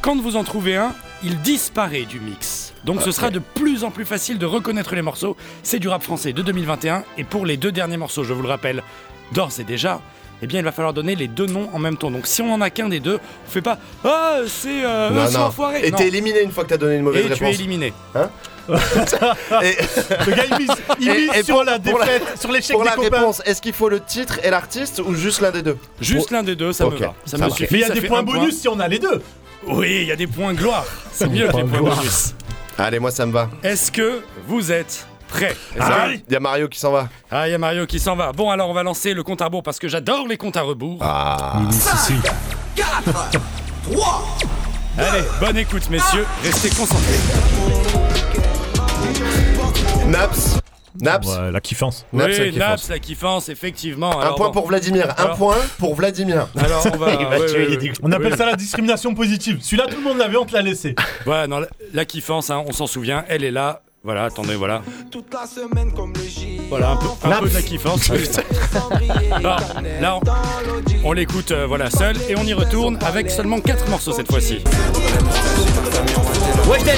[0.00, 2.72] Quand vous en trouvez un, il disparaît du mix.
[2.84, 5.36] Donc ce sera de plus en plus facile de reconnaître les morceaux.
[5.62, 8.48] C'est du rap français de 2021 et pour les deux derniers morceaux, je vous le
[8.48, 8.82] rappelle,
[9.32, 10.00] d'ores et déjà,
[10.42, 12.10] eh bien il va falloir donner les deux noms en même temps.
[12.10, 15.24] Donc si on en a qu'un des deux, on fait pas ah c'est euh, non,
[15.24, 15.44] eux sont non.
[15.46, 15.86] enfoirés.
[15.86, 15.96] Et Non.
[15.98, 17.54] t'es éliminé une fois que t'as donné une mauvaise Et tu es réponse.
[17.54, 17.92] éliminé.
[18.14, 18.28] Hein
[18.68, 19.76] Et-
[20.26, 20.70] Le gars, il mise,
[21.00, 22.94] il Et- mise et sur pour- la pour la- défaite, sur l'échec Pour des la
[22.96, 23.16] copains.
[23.18, 25.76] réponse, est-ce qu'il faut le titre et l'artiste ou juste l'un des deux?
[26.00, 27.14] Juste l'un des deux, ça Ok, me va.
[27.24, 27.68] Ça, ça me suffit.
[27.72, 28.38] Mais il y a ça des fait points un point.
[28.38, 29.20] bonus si on a les deux.
[29.66, 30.84] Oui, il y a des points gloire.
[31.12, 32.34] C'est mieux que des Points bonus.
[32.78, 33.48] Allez, moi ça me va.
[33.62, 37.08] Est-ce que vous êtes Prêt Ah, Il y a Mario qui s'en va.
[37.30, 38.32] Ah, il y a Mario qui s'en va.
[38.32, 40.62] Bon, alors on va lancer le compte à rebours parce que j'adore les comptes à
[40.62, 40.98] rebours.
[41.00, 41.60] Ah.
[44.98, 46.26] Allez, bonne écoute, messieurs.
[46.42, 47.18] Restez concentrés.
[50.06, 50.58] Naps.
[51.00, 51.26] Naps.
[51.26, 52.04] Ouais, la kiffance.
[52.12, 52.68] Naps, la oui, kiffance.
[52.68, 54.20] Naps, la kiffance, effectivement.
[54.20, 54.52] Un point bon.
[54.52, 55.06] pour Vladimir.
[55.16, 56.48] Un Alors- point pour Vladimir.
[56.58, 57.14] Alors, on va.
[57.20, 57.76] Il va ouais, tuer ouais, les ouais.
[57.78, 59.58] dix- On appelle ça la discrimination positive.
[59.62, 60.94] Celui-là, tout le monde l'avait, on te l'a laissé.
[61.26, 63.80] Ouais, non, la, la kiffance, hein, on s'en souvient, elle est là.
[64.04, 64.82] Voilà, attendez, voilà.
[66.68, 68.10] Voilà, un peu, un peu de la kiffance.
[69.30, 69.60] Alors,
[70.00, 70.20] là, on,
[71.08, 74.58] on l'écoute, euh, voilà, seul, et on y retourne avec seulement 4 morceaux cette fois-ci.
[76.68, 76.96] Weshden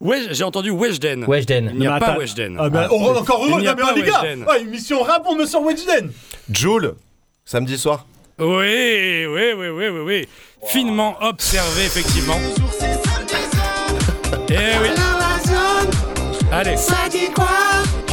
[0.00, 1.24] Ouais, j'ai entendu Weshden.
[1.26, 1.70] Weshden.
[1.74, 2.16] Il n'y a pas.
[2.18, 2.56] Weshden.
[2.58, 4.22] Ah, ben, heureux- encore Il heureux, n'y a pas les gars.
[4.22, 4.44] Weshden.
[4.44, 6.10] Ouais, une mission rap pour Monsieur Wedgden.
[6.50, 6.94] Joule.
[7.44, 8.06] Samedi soir.
[8.38, 10.28] Oui, oui, oui, oui, oui, oui.
[10.66, 12.38] Finement observé, effectivement.
[14.48, 14.88] Eh oui.
[16.58, 16.76] Allez.
[16.78, 17.46] Ça dit quoi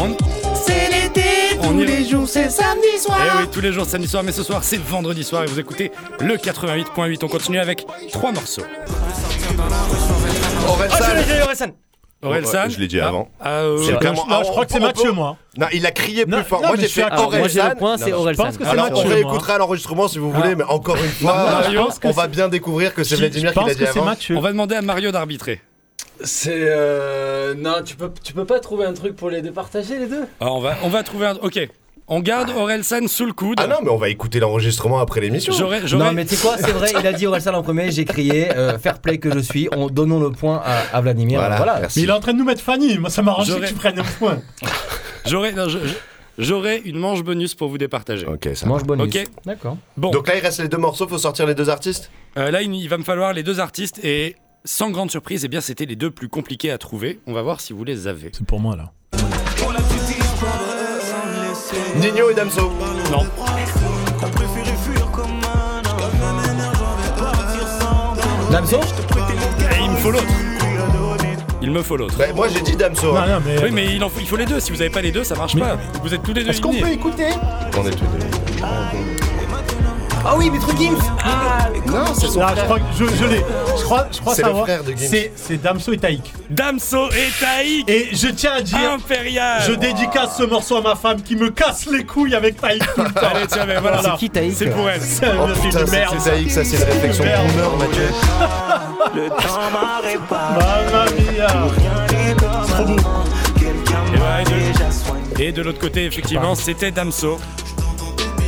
[0.02, 0.18] On...
[0.54, 1.24] C'est l'été,
[1.62, 3.18] On tous y- les jours c'est samedi soir.
[3.24, 5.60] Eh oui, tous les jours samedi soir, mais ce soir c'est vendredi soir et vous
[5.60, 7.20] écoutez le 88.8.
[7.24, 8.64] On continue avec trois morceaux.
[10.68, 10.98] Orelsan.
[11.00, 11.66] Ah, je l'ai, j'ai Orelsan.
[12.22, 12.64] Orelsan.
[12.64, 13.30] Ouais, je l'ai dit Ah, avant.
[13.40, 15.38] ah, euh, C'est clairement- Non, je crois que c'est Mathieu, moi.
[15.58, 16.62] Non, il a crié plus Non, fort.
[16.62, 17.76] non, moi mais j'ai fait j'ai le Orelsan.
[17.78, 18.50] point, c'est Orelsan.
[18.66, 22.50] Alors on réécoutera l'enregistrement si vous voulez, mais encore une fois, Mario, on va bien
[22.50, 24.04] découvrir que c'est Vladimir qui l'a dit avant.
[24.06, 24.36] Mathieu.
[24.36, 25.62] On va demander à Mario d'arbitrer.
[26.24, 26.52] C'est.
[26.56, 27.54] Euh...
[27.56, 30.24] Non, tu peux, tu peux pas trouver un truc pour les départager, les deux?
[30.40, 31.36] Alors, on va, on va trouver un.
[31.42, 31.68] Ok.
[32.10, 33.58] On garde Orelsan sous le coude.
[33.62, 35.54] Ah non, mais on va écouter l'enregistrement après l'émission.
[35.54, 37.92] J'aurais, j'aurais- Non mais tu sais quoi, c'est vrai, il a dit Orelsan en premier,
[37.92, 41.40] j'ai crié, euh, fair play que je suis, on, donnons le point à, à Vladimir.
[41.40, 41.80] Voilà, Voilà.
[41.80, 42.00] merci.
[42.00, 42.98] Mais il est en train de nous mettre Fanny.
[42.98, 44.40] Moi, ça m'arrange que tu prennes un point.
[45.26, 45.94] j'aurais, non, je- je-
[46.40, 48.26] j'aurais une manche bonus pour vous départager.
[48.28, 48.88] Ok, ça Mange va.
[48.88, 49.16] bonus.
[49.16, 49.24] Ok.
[49.46, 49.78] D'accord.
[49.96, 52.12] Bon, Donc là, il reste les deux morceaux, faut sortir les deux artistes?
[52.38, 55.48] Euh, là, il, il va me falloir les deux artistes et sans grande surprise, eh
[55.48, 57.20] bien, c'était les deux plus compliqués à trouver.
[57.28, 58.32] On va voir si vous les avez.
[58.34, 58.92] C'est pour moi, là.
[61.96, 62.72] Nino et Damso.
[63.12, 63.26] Non.
[68.52, 70.24] Damso Et il me faut l'autre.
[71.62, 72.16] Il me faut l'autre.
[72.18, 73.14] Bah, moi j'ai dit Damso.
[73.14, 73.28] Non, hein.
[73.40, 73.64] non, mais.
[73.64, 74.60] Oui, mais il, en faut, il faut les deux.
[74.60, 75.78] Si vous avez pas les deux, ça marche Mais- pas.
[76.04, 76.98] Vous êtes tous les deux Est-ce qu'on éliminés.
[76.98, 77.28] peut écouter?
[77.78, 79.23] On est tous deux.
[80.26, 82.64] Ah oui, Maître Gims Ah, Non, c'est son Non, je frère.
[82.66, 83.46] crois que je, je l'ai.
[83.78, 84.64] Je crois, je crois C'est le savoir.
[84.66, 85.08] frère de Gims.
[85.10, 86.34] C'est, c'est Damso et Taïk.
[86.50, 90.96] Damso et Taïk Et je tiens à dire, Impérial je dédicace ce morceau à ma
[90.96, 93.28] femme qui me casse les couilles avec Taïk tout le temps.
[93.36, 94.02] Allez, tiens, mais voilà.
[94.02, 95.02] C'est qui Taïk C'est pour elle.
[95.02, 96.16] C'est Oh une c'est merde.
[96.20, 97.48] c'est Taïk, ça c'est une réflexion Merde.
[97.48, 98.10] boomer, Mathieu.
[99.44, 101.06] Mamma
[101.36, 101.48] mia.
[102.08, 102.36] C'est
[102.74, 102.96] trop beau.
[103.62, 107.40] Et, voilà, et de, et de l'autre côté, effectivement, c'était Damso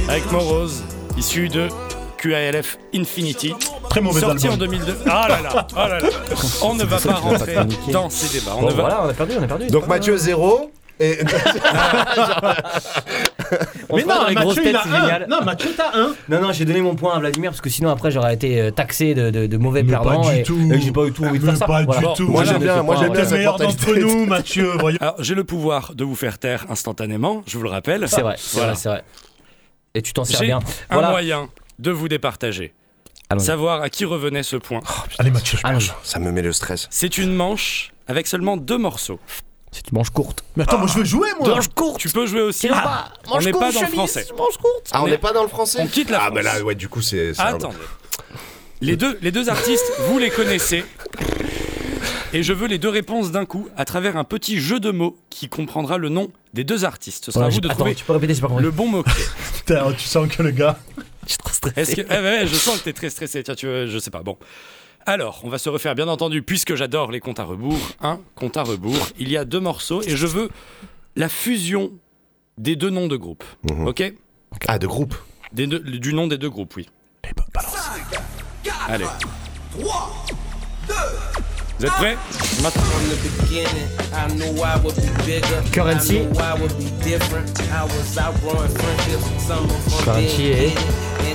[0.08, 0.84] avec Morose,
[1.18, 1.68] issu de
[2.18, 3.54] QALF Infinity.
[3.90, 4.54] Très mauvais sorti album.
[4.54, 4.98] en 2002.
[5.10, 6.08] Ah là là, ah là là.
[6.64, 7.56] On ne va pas rentrer
[7.92, 8.54] dans ces débats.
[8.58, 8.82] On Bon ne va...
[8.82, 9.68] voilà, on a perdu, on a perdu.
[9.68, 11.20] Donc Mathieu 0 et
[13.90, 15.28] On Mais non, dans les grosses Mathieu, têtes, il a génial.
[15.30, 16.16] Non, Mathieu, t'as un.
[16.30, 18.72] Non, non, j'ai donné mon point à Vladimir parce que sinon après j'aurais été euh,
[18.72, 20.58] taxé de, de, de mauvais Mais perdant pas du et, tout.
[20.74, 21.66] et j'ai pas eu tout envie de faire ça.
[21.68, 22.14] pas du Voilà.
[22.16, 22.28] tout.
[22.28, 24.72] Moi, j'aime bien, moi, j'aime bien le cette meilleur d'entre nous, Mathieu.
[24.80, 24.98] Voyons.
[25.02, 28.08] Alors, j'ai le pouvoir de vous faire taire instantanément, je vous le rappelle.
[28.08, 28.76] C'est vrai, Voilà.
[28.76, 29.04] c'est vrai.
[29.96, 30.60] Et tu t'en sers J'ai bien.
[30.92, 32.74] un moyen de vous départager.
[33.40, 34.82] Savoir à qui revenait ce point.
[35.18, 35.58] Allez, Mathieu.
[35.64, 35.90] Allons-y.
[36.04, 36.88] ça me met le stress.
[36.92, 39.20] C'est une manche avec seulement deux morceaux.
[39.72, 40.44] C'est une manche courte.
[40.56, 41.50] Mais attends, moi je veux jouer, moi.
[41.50, 42.00] Manche courte.
[42.00, 42.62] Tu peux jouer aussi.
[42.68, 43.12] Tire pas.
[43.28, 44.26] on Manche n'est pas courte, dans le français.
[44.38, 44.90] Manche courte.
[44.92, 46.76] Ah, on n'est est- pas dans le français On quitte la Ah, bah là, ouais,
[46.76, 47.34] du coup, c'est.
[47.38, 47.76] Attendez.
[48.82, 50.86] Les deux, les deux artistes, vous les connaissez.
[52.36, 55.18] Et je veux les deux réponses d'un coup à travers un petit jeu de mots
[55.30, 57.26] qui comprendra le nom des deux artistes.
[57.26, 59.24] Ce sera à vous de Attends, trouver tu peux répéter, pas le bon mot-clé.
[59.56, 60.78] Putain, tu sens que le gars.
[61.24, 61.96] Je suis trop stressé.
[61.96, 62.02] Que.
[62.14, 63.42] eh, ouais, je sens que t'es très stressé.
[63.42, 64.22] Tiens, tu veux, je sais pas.
[64.22, 64.38] Bon.
[65.06, 67.80] Alors, on va se refaire, bien entendu, puisque j'adore les comptes à rebours.
[68.02, 69.08] Un compte à rebours.
[69.18, 70.50] Il y a deux morceaux et je veux
[71.16, 71.92] la fusion
[72.58, 73.46] des deux noms de groupe.
[73.72, 73.88] Mhm.
[73.88, 74.14] Ok?
[74.68, 75.16] Ah, de groupe.
[75.54, 76.90] Des deux- Du nom des deux groupes, oui.
[78.90, 79.06] Allez.
[81.78, 82.00] Vous êtes ah.
[82.00, 82.18] prêts?
[82.62, 82.84] Maintenant.
[85.72, 86.22] Currency.
[90.04, 90.68] Currency eh?
[90.68, 91.34] et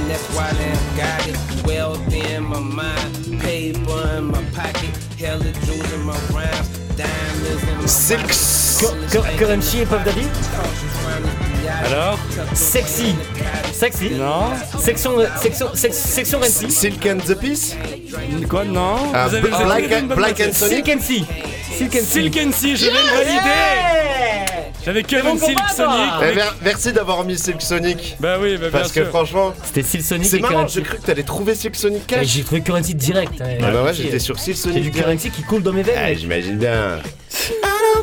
[7.87, 9.11] Silks.
[9.11, 10.27] Cur- Currency et Puff Daddy
[11.87, 12.19] Alors
[12.55, 13.15] Sexy.
[13.73, 14.11] Sexy.
[14.11, 14.51] Non.
[14.79, 16.71] Section, section, sex- section Renzi.
[16.71, 17.77] Silk and the Peace
[18.49, 20.63] Quoi Non Ah, Vous avez vous avez Black and- Black réponse.
[20.63, 21.25] and Sonic Silk and Sea.
[21.77, 22.05] Silk and Sea.
[22.05, 23.41] Silk and Sea, je vais le valider
[24.85, 25.59] J'avais mon Silk.
[25.77, 25.99] Sonic.
[26.21, 28.17] Eh, avec- Merci d'avoir mis Silk Sonic.
[28.21, 31.03] Bah oui, bah bien Parce que franchement, C'était Silk Sonic c'est marrant, j'ai cru que
[31.03, 32.27] t'allais trouver Silk Sonic Cash.
[32.27, 33.41] J'ai trouvé Currency direct.
[33.41, 33.59] hein.
[33.63, 35.05] Ah bah ouais, j'étais sur Silk C'est Sonic du direct.
[35.07, 36.19] Currency qui coule dans mes Ah, veines.
[36.19, 36.99] j'imagine bien.
[37.63, 38.03] Oh,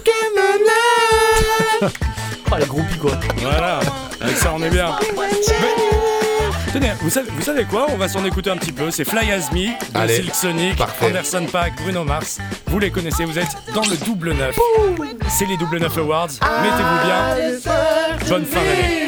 [2.60, 3.12] les groupies quoi.
[3.38, 3.80] Voilà,
[4.22, 4.96] avec ça on est bien.
[5.16, 7.88] Mais- tenez, vous savez, vous savez quoi?
[7.90, 8.92] On va s'en écouter un petit peu.
[8.92, 11.08] C'est Fly As Me de Allez, Silk Sonic, parfait.
[11.08, 12.40] Anderson Paak, Bruno Mars.
[12.68, 14.56] Vous les connaissez, vous êtes dans le double neuf.
[15.30, 16.28] C'est les double neuf awards.
[16.28, 18.30] Mettez-vous bien.
[18.30, 19.08] Bonne fin d'année.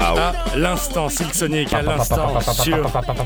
[0.00, 1.08] À l'instant.
[1.08, 2.76] Silk Sonic à l'instant sur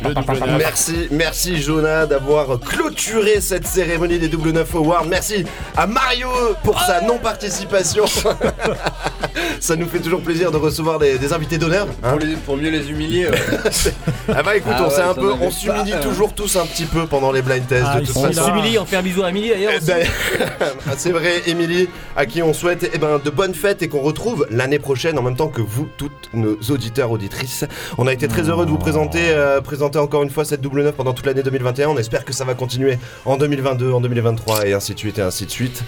[0.04, 0.58] le double neuf.
[0.58, 5.04] Merci, merci Jonah d'avoir clôturé cette cérémonie des double 9 Awards.
[5.06, 5.44] Merci
[5.76, 6.28] à Mario
[6.64, 8.04] pour sa non-participation.
[9.60, 11.86] Ça nous fait toujours plaisir de recevoir des, des invités d'honneur.
[12.02, 12.16] hein.
[12.44, 13.28] Pour, mieux les humilier.
[14.36, 16.00] Ah bah écoute, Ah on s'est un peu, on s'humilie pas, hein.
[16.02, 18.44] toujours tous un petit peu pendant les blind tests Ah, de toute on façon.
[18.44, 19.72] s'humilie, on fait un bisou à Amélie d'ailleurs.
[19.86, 20.06] Ben,
[20.96, 24.46] C'est vrai, Émilie, à qui on souhaite eh ben, de bonnes fêtes et qu'on retrouve
[24.50, 27.64] l'année prochaine en même temps que vous, toutes nos auditeurs, auditrices.
[27.98, 30.82] On a été très heureux de vous présenter, euh, présenter encore une fois cette double
[30.82, 31.88] neuf pendant toute l'année 2021.
[31.88, 35.22] On espère que ça va continuer en 2022, en 2023 et ainsi de suite et
[35.22, 35.82] ainsi de suite.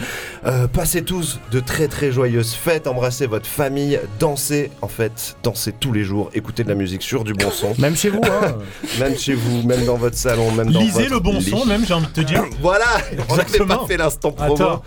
[0.46, 5.72] Euh, passez tous de très très joyeuses fêtes, embrassez votre famille, dansez en fait, dansez
[5.72, 7.74] tous les jours, écoutez de la musique sur du bon son.
[7.78, 8.54] Même chez vous, hein.
[8.98, 11.50] même chez vous, même dans votre salon, même dans Lisez votre le bon lit.
[11.50, 12.44] son, même, j'ai envie de te dire.
[12.60, 12.86] Voilà,
[13.28, 14.82] on n'avait pas fait l'instant promo.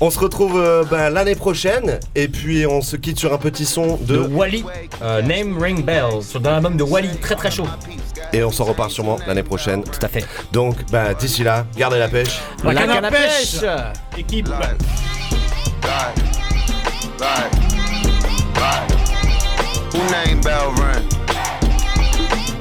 [0.00, 3.64] On se retrouve euh, ben, l'année prochaine et puis on se quitte sur un petit
[3.64, 4.64] son De de Wally,
[5.02, 7.66] euh, Name Ring Bells, sur un album de Wally très très chaud.
[8.32, 9.82] et on s'en reparle sûrement l'année prochaine.
[9.82, 10.24] Tout à fait.
[10.52, 12.40] Donc bah d'ici là, gardez la pêche.
[12.62, 13.56] La canne à pêche
[14.16, 14.48] Équipe.
[19.92, 21.17] Who named Bell Run?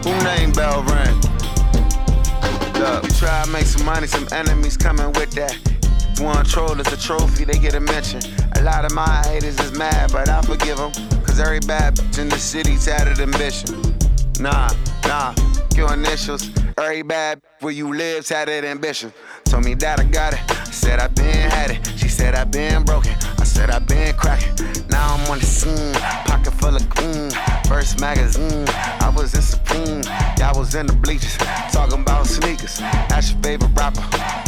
[0.03, 1.21] Who named Bell Run?
[2.79, 5.55] Look, we try to make some money, some enemies coming with that.
[6.19, 8.21] One troll is a trophy, they get a mention.
[8.55, 10.91] A lot of my haters is mad, but I forgive them.
[11.23, 13.81] Cause every bad bitch in the city's city tatted ambition.
[14.39, 14.69] Nah,
[15.05, 15.33] nah,
[15.75, 16.49] your initials.
[16.79, 19.11] Every bad where you live tatted ambition.
[19.45, 20.39] Told me that I got it.
[20.71, 21.79] Said I been had it.
[21.97, 23.13] She said I been broken.
[23.39, 24.53] I said I been cracking.
[24.87, 25.93] Now I'm on the scene,
[26.25, 27.31] pocket full of green.
[27.67, 28.65] First magazine,
[29.01, 30.03] I was in Supreme.
[30.37, 31.35] Y'all was in the bleachers,
[31.71, 32.77] talking about sneakers.
[33.09, 34.01] That's your favorite rapper.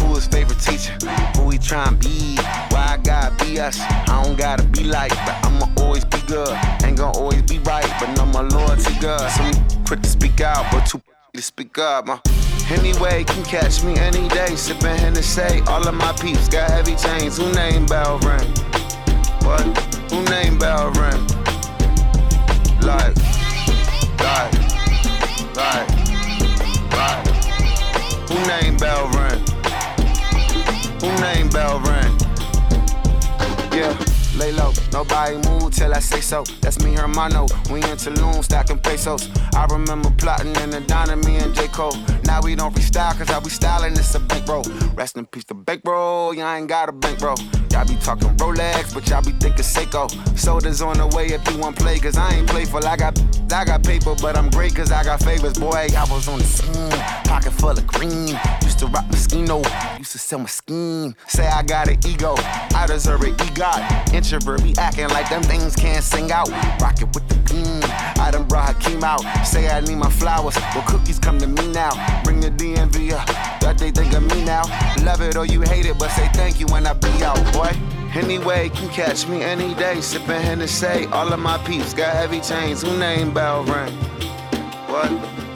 [0.04, 0.94] Who his favorite teacher?
[1.36, 2.36] Who he tryin' be?
[2.70, 3.80] Why I gotta be us?
[3.80, 6.56] I don't gotta be like, but I'ma always be good.
[6.84, 9.32] Ain't gonna always be right, but no my loyalty good.
[9.32, 9.52] Some
[9.86, 11.02] quick to speak out, but too
[11.34, 12.08] to speak up.
[12.08, 12.18] Uh.
[12.70, 15.62] Anyway, can catch me any day, sipping Hennessy.
[15.68, 17.38] All of my peeps got heavy chains.
[17.38, 18.48] Who name Bell Ring?
[19.42, 19.62] What?
[20.12, 21.28] Who name Bell Ring?
[22.82, 23.16] Like,
[24.20, 24.54] like,
[25.56, 25.90] like,
[26.94, 27.28] like.
[28.30, 29.40] Who name Bell Ring?
[31.02, 32.18] Who name Bell Ring?
[33.74, 34.18] Yeah.
[34.40, 36.46] Lay low, nobody move till I say so.
[36.62, 37.46] That's me, Hermano.
[37.70, 39.30] We in Tulum stacking pesos.
[39.54, 41.68] I remember plotting in the diner, me and J.
[41.68, 41.98] Cole.
[42.24, 44.64] Now we don't freestyle, cause how we styling it's a bankroll.
[44.96, 46.34] Rest in peace, the bankroll.
[46.34, 47.36] Y'all ain't got a bankroll.
[47.72, 50.10] Y'all be talking Rolex, but y'all be thinking Seiko.
[50.38, 52.86] Soda's on the way if you want play, cause I ain't playful.
[52.86, 53.22] I got,
[53.52, 55.60] I got paper, but I'm great cause I got favors.
[55.60, 56.90] Boy, I was on the scene,
[57.26, 58.40] pocket full of green.
[58.64, 59.60] Used to rock Moschino,
[59.98, 61.14] used to sell my scheme.
[61.28, 64.14] Say I got an ego, I deserve an EGOT.
[64.32, 66.48] Introvert be acting like them things can't sing out.
[66.80, 67.82] Rocket with the beam,
[68.24, 69.22] I done brought Hakeem out.
[69.44, 71.90] Say I need my flowers, well cookies come to me now.
[72.24, 73.26] Bring the DMV up,
[73.62, 74.62] that they think of me now.
[75.04, 77.72] Love it or you hate it, but say thank you when I be out, boy.
[78.14, 81.08] Anyway, can catch me any day, sipping Hennessy.
[81.08, 82.84] All of my peeps got heavy chains.
[82.84, 83.92] Who name Bell Ring?
[84.90, 85.08] What?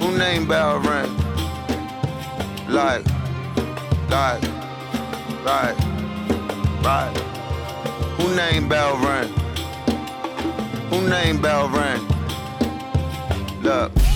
[0.02, 1.16] Who name bell ring?
[2.68, 3.06] Like,
[4.10, 4.42] like,
[5.46, 5.76] right,
[6.84, 7.43] right.
[8.18, 8.96] Who name bell?
[10.90, 11.70] Who name bell?
[13.62, 14.13] Look.